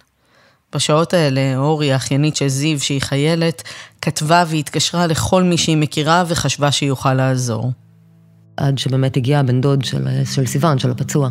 בשעות 0.76 1.14
האלה, 1.14 1.58
אורי, 1.58 1.94
האחיינית 1.94 2.36
של 2.36 2.48
זיו, 2.48 2.80
שהיא 2.80 3.02
חיילת, 3.02 3.64
כתבה 4.02 4.44
והתקשרה 4.48 5.08
לכל 5.08 5.44
מי 5.44 5.58
שהיא 5.58 5.78
מכירה 5.78 6.24
וחשבה 6.28 6.72
שיוכל 6.72 7.14
לעזור. 7.14 7.72
עד 8.58 8.78
שבאמת 8.78 9.18
הגיע 9.18 9.40
הבן 9.40 9.62
דוד 9.62 9.86
של, 9.86 10.08
של 10.26 10.46
סיוון, 10.46 10.80
של 10.80 10.92
הפצוע, 10.92 11.30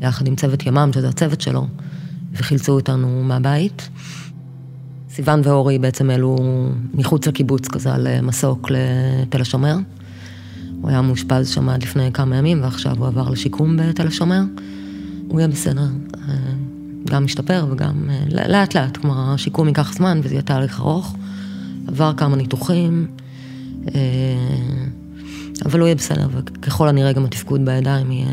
יחד 0.00 0.26
עם 0.26 0.36
צוות 0.36 0.66
ימ"מ, 0.66 0.90
שזה 0.94 1.08
הצוות 1.08 1.40
שלו, 1.40 1.66
וחילצו 2.32 2.72
אותנו 2.72 3.22
מהבית. 3.22 3.88
סיוון 5.10 5.40
ואורי 5.44 5.78
בעצם 5.78 6.10
העלו 6.10 6.36
מחוץ 6.94 7.26
לקיבוץ 7.26 7.68
כזה 7.68 7.94
על 7.94 8.20
מסוק 8.20 8.70
לתל 8.70 9.40
השומר. 9.40 9.76
הוא 10.80 10.90
היה 10.90 11.02
מאושפז 11.02 11.48
שם 11.48 11.68
עד 11.68 11.82
לפני 11.82 12.12
כמה 12.12 12.36
ימים, 12.36 12.62
ועכשיו 12.62 12.96
הוא 12.98 13.06
עבר 13.06 13.30
לשיקום 13.30 13.76
בתל 13.76 14.06
השומר. 14.06 14.42
הוא 15.28 15.40
יהיה 15.40 15.48
בסדר. 15.48 15.86
גם 17.06 17.24
משתפר 17.24 17.66
וגם 17.70 18.10
אה, 18.10 18.46
לאט 18.48 18.76
לאט, 18.76 18.96
כלומר 18.96 19.34
השיקום 19.34 19.68
ייקח 19.68 19.94
זמן 19.94 20.20
וזה 20.22 20.34
יהיה 20.34 20.42
תהליך 20.42 20.80
ארוך. 20.80 21.16
עבר 21.86 22.12
כמה 22.16 22.36
ניתוחים, 22.36 23.06
אה, 23.94 24.00
אבל 25.64 25.80
הוא 25.80 25.86
יהיה 25.86 25.94
בסדר, 25.94 26.28
וככל 26.32 26.88
הנראה 26.88 27.12
גם 27.12 27.24
התפקוד 27.24 27.64
בידיים 27.64 28.12
יהיה, 28.12 28.28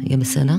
יהיה 0.00 0.16
בסדר. 0.16 0.56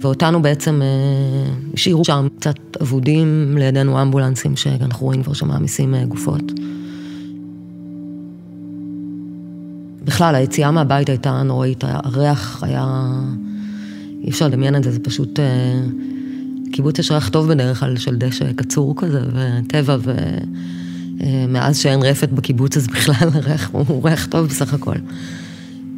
ואותנו 0.00 0.42
בעצם 0.42 0.82
אה, 0.82 1.52
השאירו 1.74 2.04
שם 2.04 2.28
קצת 2.38 2.56
אבודים, 2.82 3.56
לידינו 3.58 4.02
אמבולנסים 4.02 4.56
שאנחנו 4.56 5.06
רואים 5.06 5.22
כבר 5.22 5.32
שמעמיסים 5.32 5.94
גופות. 6.08 6.52
בכלל, 10.04 10.34
היציאה 10.34 10.70
מהבית 10.70 11.08
הייתה 11.08 11.42
נוראית, 11.42 11.84
הריח 11.86 12.62
היה... 12.62 13.10
אי 14.24 14.30
אפשר 14.30 14.48
לדמיין 14.48 14.76
את 14.76 14.84
זה, 14.84 14.90
זה 14.92 15.00
פשוט... 15.00 15.40
אה, 15.40 15.80
קיבוץ 16.72 16.98
יש 16.98 17.10
ריח 17.10 17.28
טוב 17.28 17.48
בדרך 17.48 17.80
כלל 17.80 17.96
של 17.96 18.16
דשא 18.16 18.52
קצור 18.52 18.94
כזה, 18.96 19.20
וטבע, 19.32 19.96
ומאז 20.02 21.76
אה, 21.76 21.82
שאין 21.82 22.02
רפת 22.02 22.28
בקיבוץ, 22.28 22.76
אז 22.76 22.86
בכלל 22.86 23.28
הריח 23.34 23.70
הוא 23.72 24.08
ריח 24.08 24.26
טוב 24.26 24.46
בסך 24.46 24.74
הכל. 24.74 24.94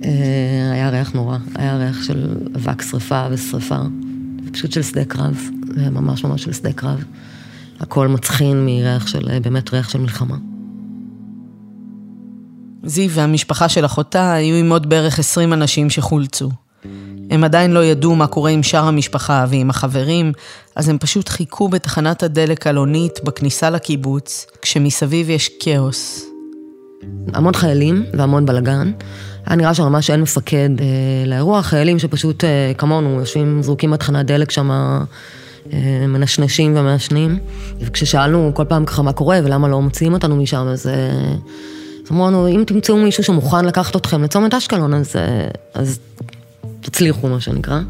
אה, 0.04 0.70
היה 0.72 0.90
ריח 0.90 1.12
נורא, 1.12 1.38
היה 1.54 1.76
ריח 1.76 2.02
של 2.02 2.36
אבק 2.56 2.82
שרפה 2.82 3.26
ושרפה, 3.30 3.78
פשוט 4.52 4.72
של 4.72 4.82
שדה 4.82 5.04
קרב, 5.04 5.48
ממש 5.76 6.24
ממש 6.24 6.42
של 6.42 6.52
שדה 6.52 6.72
קרב. 6.72 7.04
הכל 7.80 8.08
מצחין 8.08 8.64
מריח 8.64 9.06
של, 9.06 9.38
באמת 9.42 9.72
ריח 9.72 9.88
של 9.88 10.00
מלחמה. 10.00 10.36
זיו 12.86 13.10
והמשפחה 13.10 13.68
של 13.68 13.84
אחותה 13.84 14.32
היו 14.32 14.56
עם 14.56 14.72
עוד 14.72 14.88
בערך 14.88 15.18
20 15.18 15.52
אנשים 15.52 15.90
שחולצו. 15.90 16.50
הם 17.30 17.44
עדיין 17.44 17.70
לא 17.70 17.84
ידעו 17.84 18.14
מה 18.14 18.26
קורה 18.26 18.50
עם 18.50 18.62
שאר 18.62 18.84
המשפחה 18.84 19.44
ועם 19.48 19.70
החברים, 19.70 20.32
אז 20.76 20.88
הם 20.88 20.98
פשוט 20.98 21.28
חיכו 21.28 21.68
בתחנת 21.68 22.22
הדלק 22.22 22.66
אלונית 22.66 23.20
בכניסה 23.24 23.70
לקיבוץ, 23.70 24.46
כשמסביב 24.62 25.30
יש 25.30 25.50
כאוס. 25.60 26.24
המון 27.32 27.54
חיילים 27.54 28.04
והמון 28.12 28.46
בלגן. 28.46 28.92
היה 29.46 29.56
נראה 29.56 29.74
שממש 29.74 30.10
אין 30.10 30.20
מפקד 30.20 30.70
אה, 30.80 30.86
לאירוע, 31.26 31.62
חיילים 31.62 31.98
שפשוט 31.98 32.44
אה, 32.44 32.72
כמונו 32.78 33.20
יושבים 33.20 33.62
זרוקים 33.62 33.90
בתחנת 33.90 34.26
דלק 34.26 34.50
שם, 34.50 34.70
אה, 35.72 36.06
מנשנשים 36.08 36.76
ומעשנים. 36.76 37.38
וכששאלנו 37.80 38.50
כל 38.54 38.64
פעם 38.64 38.84
ככה 38.84 39.02
מה 39.02 39.12
קורה 39.12 39.38
ולמה 39.44 39.68
לא 39.68 39.82
מוציאים 39.82 40.12
אותנו 40.12 40.36
משם, 40.36 40.66
אז... 40.66 40.86
אה, 40.86 41.34
אז 42.04 42.10
אמרו 42.10 42.26
לנו, 42.26 42.48
אם 42.48 42.64
תמצאו 42.66 42.96
מישהו 42.96 43.24
שמוכן 43.24 43.64
לקחת 43.64 43.96
אתכם 43.96 44.22
לצומת 44.22 44.54
אשקלון, 44.54 44.94
אז, 44.94 45.16
אה, 45.16 45.48
אז 45.74 45.98
תצליחו, 46.80 47.28
מה 47.28 47.40
שנקרא. 47.40 47.80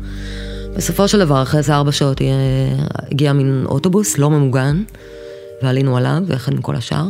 בסופו 0.77 1.09
של 1.09 1.19
דבר, 1.19 1.43
אחרי 1.43 1.59
איזה 1.59 1.75
ארבע 1.75 1.93
שעות 1.93 2.21
הגיע 3.11 3.33
מין 3.33 3.65
אוטובוס 3.69 4.19
לא 4.19 4.31
ממוגן, 4.31 4.83
ועלינו 5.63 5.97
עליו, 5.97 6.23
יחד 6.29 6.53
עם 6.53 6.63
כל 6.63 6.77
השאר. 6.77 7.05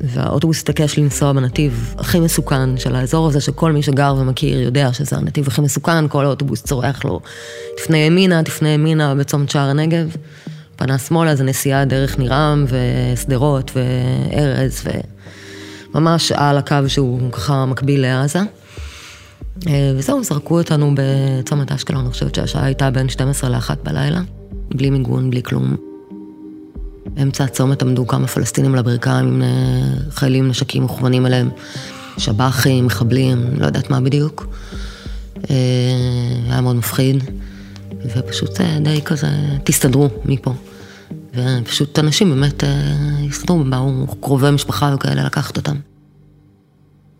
והאוטובוס 0.00 0.62
התעקש 0.62 0.98
לנסוע 0.98 1.32
בנתיב 1.32 1.94
הכי 1.98 2.20
מסוכן 2.20 2.76
של 2.76 2.94
האזור 2.94 3.28
הזה, 3.28 3.40
שכל 3.40 3.72
מי 3.72 3.82
שגר 3.82 4.14
ומכיר 4.18 4.60
יודע 4.60 4.92
שזה 4.92 5.16
הנתיב 5.16 5.46
הכי 5.46 5.60
מסוכן, 5.60 6.08
כל 6.08 6.24
האוטובוס 6.24 6.62
צורח 6.62 7.04
לו, 7.04 7.20
תפנה 7.76 7.98
ימינה, 7.98 8.42
תפנה 8.42 8.68
ימינה 8.68 9.14
בצומת 9.14 9.50
שער 9.50 9.68
הנגב. 9.68 10.16
פנה 10.76 10.98
שמאלה, 10.98 11.34
זה 11.34 11.44
נסיעה 11.44 11.84
דרך 11.84 12.18
נירם 12.18 12.64
ושדרות 12.68 13.70
וארז, 13.74 14.84
וממש 15.98 16.32
על 16.32 16.58
הקו 16.58 16.76
שהוא 16.88 17.32
ככה 17.32 17.66
מקביל 17.66 18.02
לעזה. 18.02 18.38
אה, 19.66 19.92
וזהו, 19.96 20.24
זרקו 20.24 20.58
אותנו 20.58 20.94
בצומת 20.94 21.72
אשקלון, 21.72 22.00
אני 22.00 22.10
חושבת 22.12 22.34
שהשעה 22.34 22.64
הייתה 22.64 22.90
בין 22.90 23.08
12 23.08 23.50
ל-1 23.50 23.74
בלילה, 23.82 24.20
בלי 24.74 24.90
מיגון, 24.90 25.30
בלי 25.30 25.42
כלום. 25.42 25.76
באמצע 27.06 27.44
הצומת 27.44 27.82
עמדו 27.82 28.06
כמה 28.06 28.26
פלסטינים 28.26 28.72
על 28.72 28.78
הברכיים 28.78 29.26
עם 29.26 29.42
אה, 29.42 29.48
חיילים 30.10 30.48
נשקים 30.48 30.82
מוכוונים 30.82 31.26
אליהם, 31.26 31.50
שב"חים, 32.18 32.86
מחבלים, 32.86 33.44
לא 33.58 33.66
יודעת 33.66 33.90
מה 33.90 34.00
בדיוק. 34.00 34.46
אה, 35.50 35.56
היה 36.50 36.60
מאוד 36.60 36.76
מפחיד, 36.76 37.24
ופשוט 38.16 38.60
די 38.60 39.02
כזה, 39.04 39.28
תסתדרו 39.64 40.08
מפה. 40.24 40.54
ופשוט 41.34 41.98
אנשים 41.98 42.30
באמת 42.30 42.64
הסתדרו, 43.28 43.64
באו 43.64 44.06
קרובי 44.20 44.50
משפחה 44.50 44.94
וכאלה 44.94 45.24
לקחת 45.24 45.56
אותם. 45.56 45.87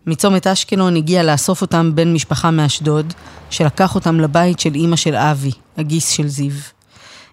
מצומת 0.09 0.47
אשקלון 0.47 0.95
הגיע 0.95 1.23
לאסוף 1.23 1.61
אותם 1.61 1.91
בן 1.95 2.13
משפחה 2.13 2.51
מאשדוד, 2.51 3.13
שלקח 3.49 3.95
אותם 3.95 4.19
לבית 4.19 4.59
של 4.59 4.75
אימא 4.75 4.95
של 4.95 5.15
אבי, 5.15 5.51
הגיס 5.77 6.09
של 6.09 6.27
זיו. 6.27 6.51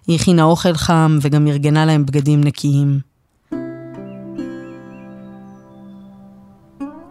היא 0.07 0.15
הכינה 0.15 0.43
אוכל 0.43 0.73
חם 0.73 1.17
וגם 1.21 1.47
ארגנה 1.47 1.85
להם 1.85 2.05
בגדים 2.05 2.43
נקיים. 2.43 2.99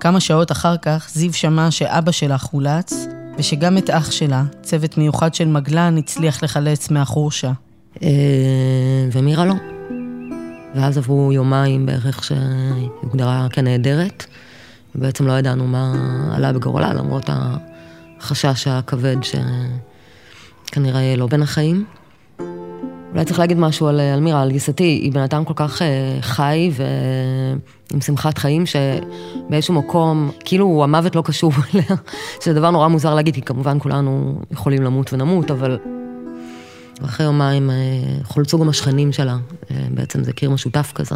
כמה 0.01 0.21
שעות 0.21 0.53
אחר 0.53 0.77
כך 0.77 1.09
זיו 1.13 1.33
שמע 1.33 1.71
שאבא 1.71 2.13
שלה 2.13 2.39
חולץ, 2.39 3.07
ושגם 3.39 3.79
את 3.79 3.91
אח 3.91 4.11
שלה, 4.11 4.45
צוות 4.63 4.99
מיוחד 4.99 5.35
של 5.35 5.49
מגלן, 5.49 5.99
הצליח 5.99 6.43
לחלץ 6.43 6.91
מהחורשה. 6.91 7.53
אה, 8.03 8.09
ומירה 9.13 9.45
לא. 9.45 9.55
ואז 10.75 10.99
עברו 10.99 11.33
יומיים 11.33 11.87
בערך 11.87 12.25
שהיא 12.25 12.89
הוגדרה 13.03 13.47
כנעדרת. 13.51 14.27
בעצם 14.99 15.27
לא 15.27 15.33
ידענו 15.33 15.67
מה 15.67 15.95
עלה 16.35 16.53
בגורלה, 16.53 16.95
למרות 16.95 17.31
החשש 18.21 18.69
הכבד 18.69 19.17
שכנראה 19.23 21.01
יהיה 21.01 21.17
לא 21.17 21.27
בין 21.27 21.43
החיים. 21.43 21.85
אולי 23.13 23.25
צריך 23.25 23.39
להגיד 23.39 23.59
משהו 23.59 23.87
על, 23.89 24.01
על 24.01 24.21
מירה, 24.21 24.43
על 24.43 24.51
גיסתי, 24.51 24.85
היא 24.85 25.13
בן 25.13 25.21
אדם 25.21 25.45
כל 25.45 25.55
כך 25.57 25.83
אה, 25.83 26.19
חי 26.21 26.71
ועם 27.91 28.01
שמחת 28.01 28.39
חיים, 28.39 28.65
שבאיזשהו 28.67 29.75
מקום, 29.75 30.31
כאילו 30.45 30.85
המוות 30.85 31.17
לא 31.17 31.23
קשור 31.23 31.53
אליה, 31.75 31.97
שזה 32.41 32.55
דבר 32.55 32.71
נורא 32.71 32.89
מוזר 32.89 33.15
להגיד, 33.15 33.35
כי 33.35 33.43
כמובן 33.43 33.79
כולנו 33.81 34.41
יכולים 34.51 34.83
למות 34.83 35.13
ונמות, 35.13 35.51
אבל 35.51 35.79
אחרי 37.05 37.27
יומיים 37.27 37.71
אה, 37.71 37.75
חולצו 38.25 38.59
גם 38.59 38.69
השכנים 38.69 39.13
שלה, 39.13 39.37
אה, 39.71 39.87
בעצם 39.91 40.25
זה 40.25 40.33
קיר 40.33 40.51
משותף 40.51 40.93
כזה, 40.95 41.15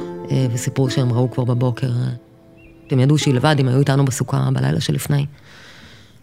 אה, 0.00 0.46
וסיפרו 0.52 0.90
שהם 0.90 1.12
ראו 1.12 1.30
כבר 1.30 1.44
בבוקר, 1.44 1.90
הם 2.94 3.00
ידעו 3.00 3.18
שהיא 3.18 3.34
לבד, 3.34 3.56
הם 3.58 3.68
היו 3.68 3.78
איתנו 3.78 4.04
בסוכה 4.04 4.48
בלילה 4.52 4.80
שלפני. 4.80 5.26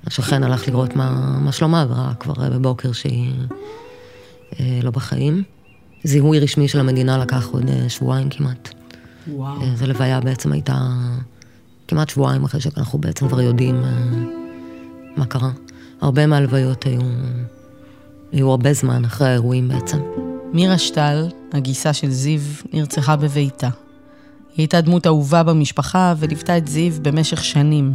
השכן 0.07 0.43
הלך 0.43 0.67
לראות 0.67 0.95
מה, 0.95 1.37
מה 1.41 1.51
שלומה, 1.51 1.85
וראה 1.89 2.13
כבר 2.13 2.33
בבוקר 2.49 2.91
שהיא 2.91 3.33
לא 4.59 4.91
בחיים. 4.91 5.43
זיהוי 6.03 6.39
רשמי 6.39 6.67
של 6.67 6.79
המדינה 6.79 7.17
לקח 7.17 7.47
עוד 7.47 7.65
שבועיים 7.87 8.29
כמעט. 8.29 8.69
וואו. 9.27 9.75
זו 9.75 9.87
לוויה 9.87 10.19
בעצם 10.19 10.51
הייתה 10.51 10.77
כמעט 11.87 12.09
שבועיים 12.09 12.43
אחרי 12.43 12.61
שאנחנו 12.61 12.99
בעצם 12.99 13.27
כבר 13.27 13.41
יודעים 13.41 13.83
מה 15.15 15.25
קרה. 15.25 15.51
הרבה 16.01 16.27
מהלוויות 16.27 16.83
היו 16.83 17.01
היו 18.31 18.49
הרבה 18.49 18.73
זמן 18.73 19.05
אחרי 19.05 19.27
האירועים 19.27 19.67
בעצם. 19.67 19.97
מירה 20.53 20.77
שטל, 20.77 21.27
הגיסה 21.53 21.93
של 21.93 22.09
זיו, 22.09 22.41
נרצחה 22.73 23.15
בביתה. 23.15 23.69
היא 24.51 24.63
הייתה 24.63 24.81
דמות 24.81 25.07
אהובה 25.07 25.43
במשפחה 25.43 26.13
וליוותה 26.17 26.57
את 26.57 26.67
זיו 26.67 26.93
במשך 27.01 27.43
שנים. 27.43 27.93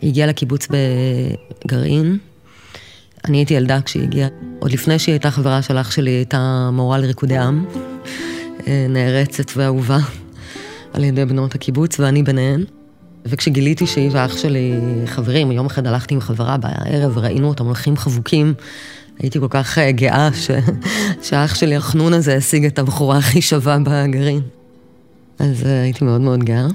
היא 0.00 0.10
הגיעה 0.10 0.28
לקיבוץ 0.28 0.68
בגרעין. 1.64 2.18
אני 3.24 3.38
הייתי 3.38 3.54
ילדה 3.54 3.80
כשהיא 3.80 4.02
הגיעה. 4.02 4.28
עוד 4.60 4.72
לפני 4.72 4.98
שהיא 4.98 5.12
הייתה 5.12 5.30
חברה 5.30 5.62
של 5.62 5.78
אח 5.78 5.90
שלי, 5.90 6.10
היא 6.10 6.16
הייתה 6.16 6.70
מורה 6.72 6.98
לריקודי 6.98 7.38
עם, 7.38 7.64
אה, 8.66 8.86
נערצת 8.88 9.56
ואהובה 9.56 9.98
על 10.92 11.04
ידי 11.04 11.24
בנות 11.24 11.54
הקיבוץ, 11.54 12.00
ואני 12.00 12.22
ביניהן. 12.22 12.64
וכשגיליתי 13.24 13.86
שהיא 13.86 14.10
ואח 14.12 14.36
שלי 14.36 14.72
חברים, 15.06 15.52
יום 15.52 15.66
אחד 15.66 15.86
הלכתי 15.86 16.14
עם 16.14 16.20
חברה 16.20 16.56
בערב 16.56 17.16
וראינו 17.16 17.48
אותם 17.48 17.64
הולכים 17.64 17.96
חבוקים 17.96 18.54
הייתי 19.18 19.40
כל 19.40 19.48
כך 19.50 19.78
אה, 19.78 19.92
גאה 19.92 20.28
ש... 20.34 20.50
שהאח 21.28 21.54
שלי 21.54 21.76
החנון 21.76 22.12
הזה 22.12 22.36
השיג 22.36 22.64
את 22.64 22.78
הבחורה 22.78 23.18
הכי 23.18 23.42
שווה 23.42 23.78
בגרעין. 23.78 24.40
אז 25.38 25.62
uh, 25.62 25.66
הייתי 25.66 26.04
מאוד 26.04 26.20
מאוד 26.20 26.44
גאה. 26.44 26.66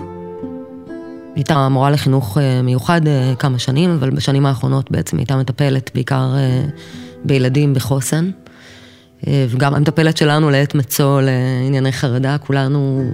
הייתה 1.36 1.70
מורה 1.70 1.91
לחינוך 1.91 2.38
uh, 2.38 2.41
מיוחד 2.63 3.01
uh, 3.06 3.36
כמה 3.39 3.60
שנים, 3.60 3.89
אבל 3.89 4.10
בשנים 4.10 4.46
האחרונות 4.46 4.91
בעצם 4.91 5.18
הייתה 5.18 5.36
מטפלת 5.36 5.91
בעיקר 5.94 6.34
בילדים 7.25 7.74
בחוסן. 7.74 8.32
וגם 9.50 9.74
המטפלת 9.75 10.18
שלנו 10.18 10.50
לעת 10.50 10.75
מצוא 10.75 11.22
לענייני 11.22 11.91
חרדה, 11.91 12.38
כולנו 12.38 13.12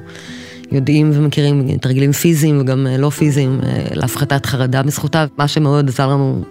יודעים 0.72 1.12
ומכירים 1.14 1.78
תרגילים 1.78 2.12
פיזיים 2.12 2.62
וגם 2.62 2.88
לא 3.00 3.10
פיזיים 3.10 3.60
להפחתת 3.92 4.46
חרדה 4.46 4.84
בזכותה, 4.84 5.26
מה 5.38 5.48
שמאוד 5.48 5.90
עזר 5.90 6.08
לנו 6.08 6.44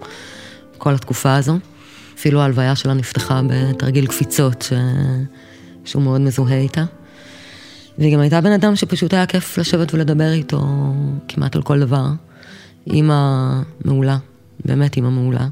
כל 0.77 0.93
התקופה 0.93 1.35
הזו. 1.35 1.57
אפילו 2.17 2.41
ההלוויה 2.41 2.75
שלה 2.75 2.93
נפתחה 2.93 3.41
בתרגיל 3.47 4.07
קפיצות, 4.07 4.61
ש... 4.61 4.73
שהוא 5.85 6.03
מאוד 6.03 6.21
מזוהה 6.21 6.57
איתה. 6.57 6.83
והיא 7.97 8.13
גם 8.13 8.19
הייתה 8.19 8.41
בן 8.41 8.51
אדם 8.51 8.75
שפשוט 8.75 9.13
היה 9.13 9.25
כיף 9.25 9.57
לשבת 9.57 9.93
ולדבר 9.93 10.31
איתו 10.31 10.61
כמעט 11.27 11.55
על 11.55 11.61
כל 11.61 11.79
דבר. 11.79 12.05
אימא 12.87 13.61
מעולה, 13.85 14.17
באמת 14.65 14.95
אימא 14.95 15.09
מעולה. 15.09 15.47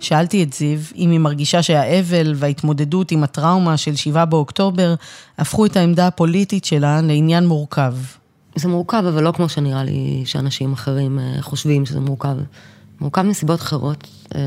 שאלתי 0.00 0.42
את 0.42 0.52
זיו 0.52 0.78
אם 0.96 1.10
היא 1.10 1.18
מרגישה 1.18 1.62
שהאבל 1.62 2.32
וההתמודדות 2.36 3.10
עם 3.10 3.22
הטראומה 3.22 3.76
של 3.76 3.96
7 3.96 4.24
באוקטובר 4.24 4.94
הפכו 5.38 5.66
את 5.66 5.76
העמדה 5.76 6.06
הפוליטית 6.06 6.64
שלה 6.64 7.00
לעניין 7.02 7.46
מורכב. 7.46 7.94
זה 8.56 8.68
מורכב, 8.68 9.04
אבל 9.08 9.22
לא 9.22 9.32
כמו 9.32 9.48
שנראה 9.48 9.84
לי 9.84 10.22
שאנשים 10.24 10.72
אחרים 10.72 11.18
אה, 11.18 11.42
חושבים 11.42 11.86
שזה 11.86 12.00
מורכב. 12.00 12.36
מורכב 13.00 13.22
מסיבות 13.22 13.60
אחרות. 13.60 14.08
אה, 14.34 14.40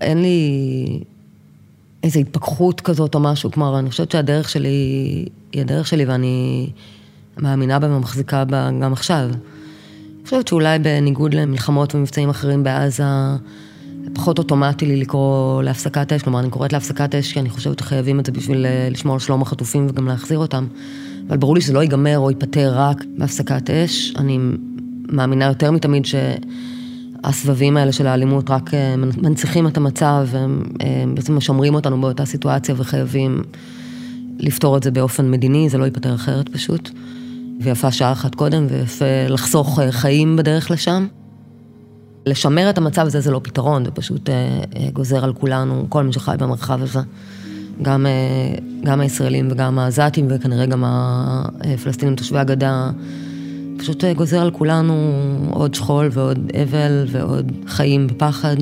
אין 0.00 0.22
לי 0.22 1.04
איזו 2.02 2.20
התפכחות 2.20 2.80
כזאת 2.80 3.14
או 3.14 3.20
משהו, 3.20 3.50
כלומר, 3.50 3.78
אני 3.78 3.90
חושבת 3.90 4.10
שהדרך 4.10 4.48
שלי 4.48 4.68
היא 5.52 5.60
הדרך 5.60 5.86
שלי 5.86 6.04
ואני 6.04 6.70
מאמינה 7.38 7.78
בה 7.78 7.96
ומחזיקה 7.96 8.44
בה 8.44 8.70
גם 8.80 8.92
עכשיו. 8.92 9.28
אני 9.28 10.24
חושבת 10.24 10.48
שאולי 10.48 10.78
בניגוד 10.78 11.34
למלחמות 11.34 11.94
ומבצעים 11.94 12.30
אחרים 12.30 12.62
בעזה, 12.62 13.04
פחות 14.14 14.38
אוטומטי 14.38 14.86
לי 14.86 14.96
לקרוא 14.96 15.62
להפסקת 15.62 16.12
אש, 16.12 16.22
כלומר, 16.22 16.40
אני 16.40 16.50
קוראת 16.50 16.72
להפסקת 16.72 17.14
אש 17.14 17.32
כי 17.32 17.40
אני 17.40 17.50
חושבת 17.50 17.78
שחייבים 17.78 18.20
את 18.20 18.26
זה 18.26 18.32
בשביל 18.32 18.66
אה, 18.66 18.88
לשמור 18.90 19.14
על 19.14 19.20
שלום 19.20 19.42
החטופים 19.42 19.86
וגם 19.90 20.08
להחזיר 20.08 20.38
אותם. 20.38 20.66
אבל 21.28 21.36
ברור 21.36 21.54
לי 21.54 21.60
שזה 21.60 21.72
לא 21.72 21.80
ייגמר 21.80 22.18
או 22.18 22.30
ייפתר 22.30 22.72
רק 22.74 23.04
בהפסקת 23.18 23.70
אש. 23.70 24.14
אני 24.16 24.38
מאמינה 25.08 25.44
יותר 25.44 25.70
מתמיד 25.70 26.04
ש... 26.04 26.14
הסבבים 27.24 27.76
האלה 27.76 27.92
של 27.92 28.06
האלימות 28.06 28.50
רק 28.50 28.74
אה, 28.74 28.94
מנציחים 28.96 29.66
את 29.66 29.76
המצב, 29.76 30.26
והם 30.30 30.62
אה, 30.82 31.04
בעצם 31.14 31.36
משמרים 31.36 31.74
אותנו 31.74 32.00
באותה 32.00 32.24
סיטואציה 32.24 32.74
וחייבים 32.78 33.42
לפתור 34.38 34.76
את 34.76 34.82
זה 34.82 34.90
באופן 34.90 35.30
מדיני, 35.30 35.68
זה 35.68 35.78
לא 35.78 35.84
ייפתר 35.84 36.14
אחרת 36.14 36.48
פשוט. 36.48 36.90
ויפה 37.60 37.92
שעה 37.92 38.12
אחת 38.12 38.34
קודם, 38.34 38.66
ויפה 38.70 39.04
לחסוך 39.28 39.80
אה, 39.80 39.92
חיים 39.92 40.36
בדרך 40.36 40.70
לשם. 40.70 41.06
לשמר 42.26 42.70
את 42.70 42.78
המצב 42.78 43.06
הזה 43.06 43.20
זה 43.20 43.30
לא 43.30 43.40
פתרון, 43.44 43.84
זה 43.84 43.90
פשוט 43.90 44.30
גוזר 44.92 45.24
על 45.24 45.32
כולנו, 45.32 45.86
כל 45.88 46.02
מי 46.02 46.12
שחי 46.12 46.34
במרחב 46.38 46.82
הזה. 46.82 47.00
גם, 47.82 48.06
גם 48.84 49.00
הישראלים 49.00 49.48
וגם 49.50 49.78
העזתים, 49.78 50.26
וכנראה 50.30 50.66
גם 50.66 50.84
הפלסטינים 50.86 52.16
תושבי 52.16 52.38
הגדה. 52.38 52.90
פשוט 53.82 54.04
אה, 54.04 54.14
גוזר 54.14 54.40
על 54.40 54.50
כולנו 54.50 54.94
עוד 55.50 55.74
שכול 55.74 56.08
ועוד 56.12 56.50
אבל 56.62 57.04
ועוד 57.08 57.52
חיים 57.66 58.06
בפחד. 58.06 58.56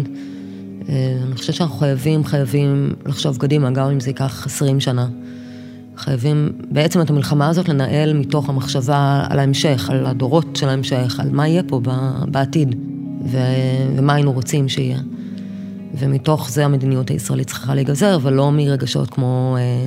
אה, 0.88 1.18
אני 1.26 1.34
חושבת 1.36 1.56
שאנחנו 1.56 1.78
חייבים, 1.78 2.24
חייבים 2.24 2.92
לחשוב 3.06 3.36
קדימה, 3.36 3.70
גם 3.70 3.90
אם 3.90 4.00
זה 4.00 4.10
ייקח 4.10 4.46
עשרים 4.46 4.80
שנה. 4.80 5.08
חייבים 5.96 6.52
בעצם 6.70 7.00
את 7.00 7.10
המלחמה 7.10 7.48
הזאת 7.48 7.68
לנהל 7.68 8.12
מתוך 8.12 8.48
המחשבה 8.48 9.26
על 9.30 9.38
ההמשך, 9.38 9.90
על 9.90 10.06
הדורות 10.06 10.56
של 10.56 10.68
ההמשך, 10.68 11.20
על 11.20 11.30
מה 11.30 11.48
יהיה 11.48 11.62
פה 11.62 11.80
בעתיד, 12.28 12.74
ו- 13.24 13.38
ומה 13.96 14.14
היינו 14.14 14.32
רוצים 14.32 14.68
שיהיה. 14.68 14.98
ומתוך 15.98 16.50
זה 16.50 16.64
המדיניות 16.64 17.10
הישראלית 17.10 17.46
צריכה 17.46 17.74
להיגזר, 17.74 18.18
ולא 18.22 18.52
מרגשות 18.52 19.10
כמו 19.10 19.56
אה, 19.58 19.86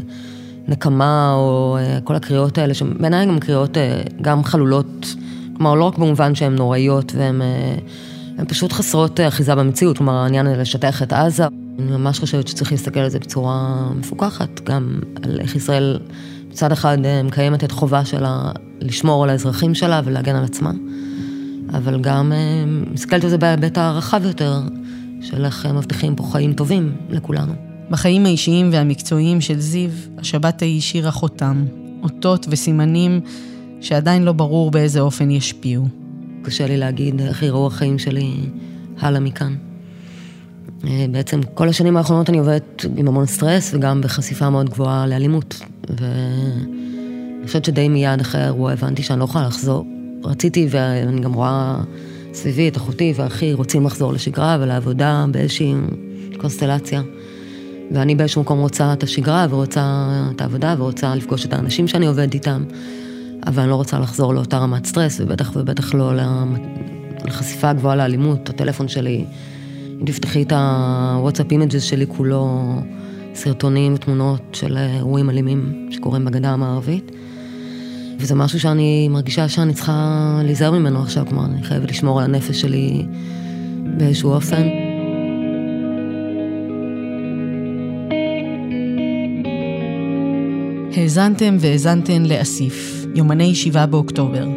נקמה 0.67 1.33
או 1.35 1.77
אה, 1.79 1.99
כל 2.03 2.15
הקריאות 2.15 2.57
האלה, 2.57 2.73
שבעיניי 2.73 3.25
גם 3.25 3.39
קריאות 3.39 3.77
אה, 3.77 4.01
גם 4.21 4.43
חלולות 4.43 5.15
כלומר, 5.53 5.75
לא 5.75 5.83
רק 5.83 5.97
במובן 5.97 6.35
שהן 6.35 6.55
נוראיות 6.55 7.11
והן 7.15 7.41
אה, 7.41 8.45
פשוט 8.45 8.71
חסרות 8.71 9.19
אה, 9.19 9.27
אחיזה 9.27 9.55
במציאות, 9.55 9.97
כלומר, 9.97 10.13
העניין 10.13 10.47
הזה 10.47 10.61
לשטח 10.61 11.03
את 11.03 11.13
עזה. 11.13 11.47
אני 11.79 11.91
ממש 11.91 12.19
חושבת 12.19 12.47
שצריך 12.47 12.71
להסתכל 12.71 12.99
על 12.99 13.09
זה 13.09 13.19
בצורה 13.19 13.87
מפוקחת, 13.95 14.59
גם 14.63 14.99
על 15.23 15.39
איך 15.39 15.55
ישראל 15.55 15.99
מצד 16.49 16.71
אחד 16.71 16.97
אה, 17.05 17.23
מקיימת 17.23 17.63
את 17.63 17.71
חובה 17.71 18.05
שלה 18.05 18.51
לשמור 18.81 19.23
על 19.23 19.29
האזרחים 19.29 19.75
שלה 19.75 20.01
ולהגן 20.05 20.35
על 20.35 20.43
עצמה, 20.43 20.71
אבל 21.69 22.01
גם 22.01 22.31
מסתכלת 22.91 23.23
על 23.23 23.29
זה 23.29 23.37
בהיבט 23.37 23.77
הרחב 23.77 24.25
יותר, 24.25 24.61
של 25.21 25.45
איך 25.45 25.65
מבטיחים 25.65 26.15
פה 26.15 26.23
חיים 26.31 26.53
טובים 26.53 26.95
לכולנו. 27.09 27.53
בחיים 27.89 28.25
האישיים 28.25 28.69
והמקצועיים 28.71 29.41
של 29.41 29.59
זיו, 29.59 29.89
השבת 30.17 30.61
ההיא 30.61 30.77
השאירה 30.77 31.11
חותם, 31.11 31.65
אותות 32.03 32.45
וסימנים 32.49 33.21
שעדיין 33.83 34.23
לא 34.23 34.31
ברור 34.31 34.71
באיזה 34.71 34.99
אופן 34.99 35.31
ישפיעו. 35.31 35.87
קשה 36.43 36.67
לי 36.67 36.77
להגיד 36.77 37.21
איך 37.21 37.43
יראו 37.43 37.67
החיים 37.67 37.99
שלי 37.99 38.33
הלאה 38.99 39.19
מכאן. 39.19 39.55
אה, 40.87 41.05
בעצם 41.11 41.39
כל 41.53 41.69
השנים 41.69 41.97
האחרונות 41.97 42.29
אני 42.29 42.37
עובדת 42.37 42.85
עם 42.97 43.07
המון 43.07 43.25
סטרס 43.25 43.73
וגם 43.73 44.01
בחשיפה 44.01 44.49
מאוד 44.49 44.69
גבוהה 44.69 45.07
לאלימות. 45.07 45.59
ואני 45.89 47.47
חושבת 47.47 47.65
שדי 47.65 47.89
מיד 47.89 48.21
אחרי 48.21 48.41
האירוע 48.41 48.71
הבנתי 48.71 49.03
שאני 49.03 49.19
לא 49.19 49.23
יכולה 49.23 49.47
לחזור. 49.47 49.85
רציתי, 50.23 50.67
ואני 50.69 51.21
גם 51.21 51.33
רואה 51.33 51.77
סביבי 52.33 52.67
את 52.67 52.77
אחותי 52.77 53.13
ואחי 53.15 53.53
רוצים 53.53 53.85
לחזור 53.85 54.13
לשגרה 54.13 54.57
ולעבודה 54.61 55.25
באיזושהי 55.31 55.73
קונסטלציה. 56.37 57.01
ואני 57.91 58.15
באיזשהו 58.15 58.41
מקום 58.41 58.59
רוצה 58.59 58.93
את 58.93 59.03
השגרה 59.03 59.47
ורוצה 59.49 60.09
את 60.35 60.41
העבודה 60.41 60.75
ורוצה 60.77 61.15
לפגוש 61.15 61.45
את 61.45 61.53
האנשים 61.53 61.87
שאני 61.87 62.07
עובדת 62.07 62.33
איתם. 62.33 62.63
אבל 63.47 63.61
אני 63.61 63.69
לא 63.69 63.75
רוצה 63.75 63.99
לחזור 63.99 64.33
לאותה 64.33 64.57
רמת 64.57 64.85
סטרס, 64.85 65.19
ובטח 65.19 65.51
ובטח 65.55 65.93
לא 65.93 66.11
לחשיפה 67.25 67.69
הגבוהה 67.69 67.95
לאלימות. 67.95 68.49
הטלפון 68.49 68.87
שלי, 68.87 69.25
אם 70.01 70.05
תפתחי 70.05 70.43
את 70.43 70.51
הוואטסאפ 70.51 71.51
images 71.51 71.83
שלי 71.83 72.05
כולו, 72.07 72.75
סרטונים 73.35 73.93
ותמונות 73.93 74.41
של 74.53 74.77
אירועים 74.77 75.29
אלימים 75.29 75.89
שקורים 75.91 76.25
בגדה 76.25 76.49
המערבית. 76.49 77.11
וזה 78.19 78.35
משהו 78.35 78.59
שאני 78.59 79.07
מרגישה 79.07 79.49
שאני 79.49 79.73
צריכה 79.73 80.39
להיזהר 80.43 80.71
ממנו 80.71 81.01
עכשיו, 81.01 81.25
כלומר, 81.29 81.45
אני 81.45 81.63
חייבת 81.63 81.91
לשמור 81.91 82.19
על 82.19 82.25
הנפש 82.25 82.61
שלי 82.61 83.05
באיזשהו 83.97 84.31
אופן. 84.31 84.67
האזנתם 90.97 91.57
והאזנתן 91.59 92.23
לאסיף, 92.23 93.02
יומני 93.15 93.55
7 93.55 93.85
באוקטובר. 93.85 94.47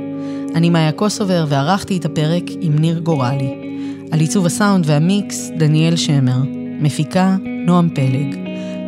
אני 0.54 0.70
מאיה 0.70 0.92
קוסובר 0.92 1.46
וערכתי 1.48 1.96
את 1.96 2.04
הפרק 2.04 2.42
עם 2.60 2.78
ניר 2.78 2.98
גורלי. 2.98 3.54
על 4.10 4.20
עיצוב 4.20 4.46
הסאונד 4.46 4.84
והמיקס, 4.86 5.50
דניאל 5.58 5.96
שמר. 5.96 6.38
מפיקה, 6.80 7.36
נועם 7.66 7.88
פלג. 7.94 8.36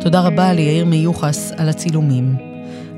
תודה 0.01 0.21
רבה 0.21 0.53
ליאיר 0.53 0.85
מיוחס 0.85 1.51
על 1.57 1.69
הצילומים. 1.69 2.35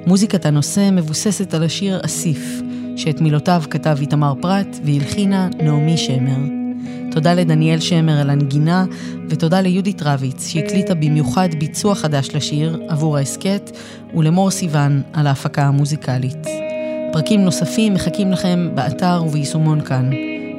מוזיקת 0.08 0.46
הנושא 0.46 0.90
מבוססת 0.92 1.54
על 1.54 1.64
השיר 1.64 2.00
אסיף, 2.06 2.62
שאת 2.96 3.22
מילותיו 3.22 3.64
כתב 3.70 3.98
איתמר 4.02 4.34
פרת 4.42 4.80
והלחינה 4.86 5.50
נעמי 5.62 5.98
שמר. 5.98 6.61
תודה 7.12 7.34
לדניאל 7.34 7.80
שמר 7.80 8.20
על 8.20 8.30
הנגינה, 8.30 8.86
ותודה 9.30 9.62
ליהודית 9.62 10.02
רביץ, 10.02 10.48
שהקליטה 10.48 10.94
במיוחד 10.94 11.50
ביצוע 11.60 11.96
חדש 11.96 12.30
לשיר 12.36 12.82
עבור 12.88 13.18
ההסכת, 13.18 13.72
ולמור 14.16 14.52
סיוון 14.52 15.02
על 15.14 15.28
ההפקה 15.28 15.64
המוזיקלית. 15.64 16.48
פרקים 17.14 17.42
נוספים 17.42 17.94
מחכים 17.94 18.32
לכם 18.32 18.70
באתר 18.76 19.24
וביישומון 19.28 19.82
כאן. 19.82 20.10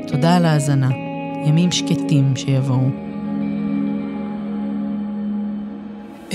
תודה 0.06 0.36
על 0.36 0.44
ההאזנה. 0.44 0.90
ימים 1.46 1.72
שקטים 1.72 2.36
שיבואו. 2.36 2.88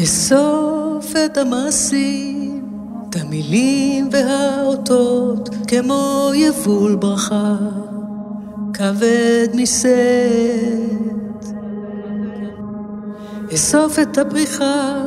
אסוף 0.03 1.13
את 1.25 1.37
המעשים, 1.37 2.65
את 3.09 3.15
המילים 3.15 4.09
והאותות, 4.11 5.49
כמו 5.67 6.31
יבול 6.35 6.95
ברכה, 6.95 7.55
כבד 8.77 9.47
משאת. 9.53 11.45
אסוף 13.53 13.99
את 13.99 14.17
הפריחה, 14.17 15.03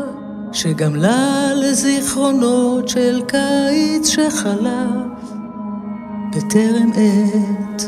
שגמלה 0.52 1.54
לזיכרונות 1.54 2.88
של 2.88 3.22
קיץ 3.26 4.08
שחלף, 4.08 5.22
בטרם 6.30 6.90
עת. 6.94 7.82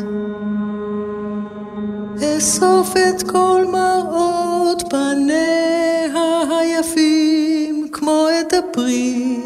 אסוף 2.23 2.95
את 2.97 3.23
כל 3.31 3.65
מראות 3.73 4.83
פניה 4.91 6.43
היפים, 6.61 7.89
כמו 7.93 8.27
את 8.41 8.53
הפרי 8.53 9.41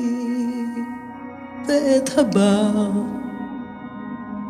ואת 1.69 2.19
הבר. 2.19 3.16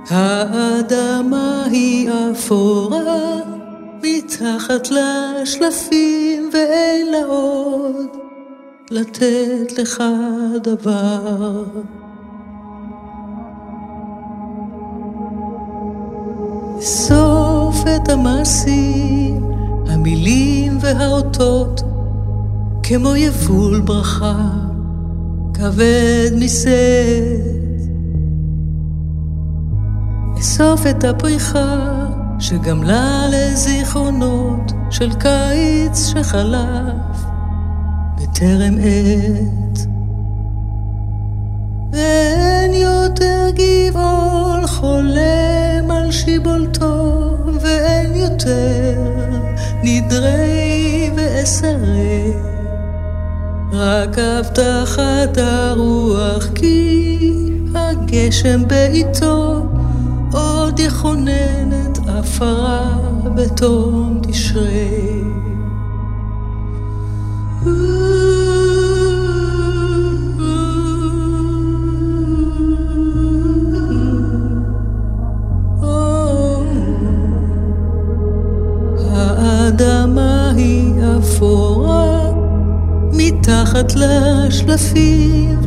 האדמה 0.08 1.64
היא 1.70 2.10
אפורה, 2.32 3.40
מתחת 4.02 4.88
לשלפים 4.90 6.50
ואין 6.52 7.12
לה 7.12 7.24
עוד 7.24 8.06
לתת 8.90 9.78
לך 9.78 10.02
דבר. 10.62 11.64
סוף 16.80 17.76
את 17.96 18.08
המעשים, 18.08 19.44
המילים 19.88 20.78
והאותות, 20.80 21.82
כמו 22.82 23.16
יבול 23.16 23.80
ברכה, 23.80 24.50
כבד 25.54 26.30
משאת. 26.38 27.65
אסוף 30.56 30.86
את 30.86 31.04
הפריחה, 31.04 32.06
שגמלה 32.38 33.26
לזיכרונות 33.30 34.72
של 34.90 35.12
קיץ 35.14 36.06
שחלף 36.06 37.16
בטרם 38.16 38.74
עת. 38.78 39.86
ואין 41.92 42.74
יותר 42.74 43.48
גבעול 43.54 44.66
חולם 44.66 45.90
על 45.90 46.12
שיבולתו, 46.12 47.36
ואין 47.60 48.14
יותר 48.14 48.94
נדרי 49.82 51.10
ואסרי, 51.16 52.32
רק 53.72 54.18
הבטחת 54.18 55.38
הרוח 55.38 56.48
כי 56.54 57.18
הגשם 57.74 58.68
בעיתו 58.68 59.65
עוד 60.76 60.84
יכונן 60.84 61.72
את 61.72 61.98
עפרה 62.08 62.98
בתום 63.34 64.20
תשרי. 64.22 65.22
האדמה 79.10 80.52
היא 80.56 80.92
אפורה 81.18 82.32
מתחת 83.12 83.92
לשלפים 83.96 85.58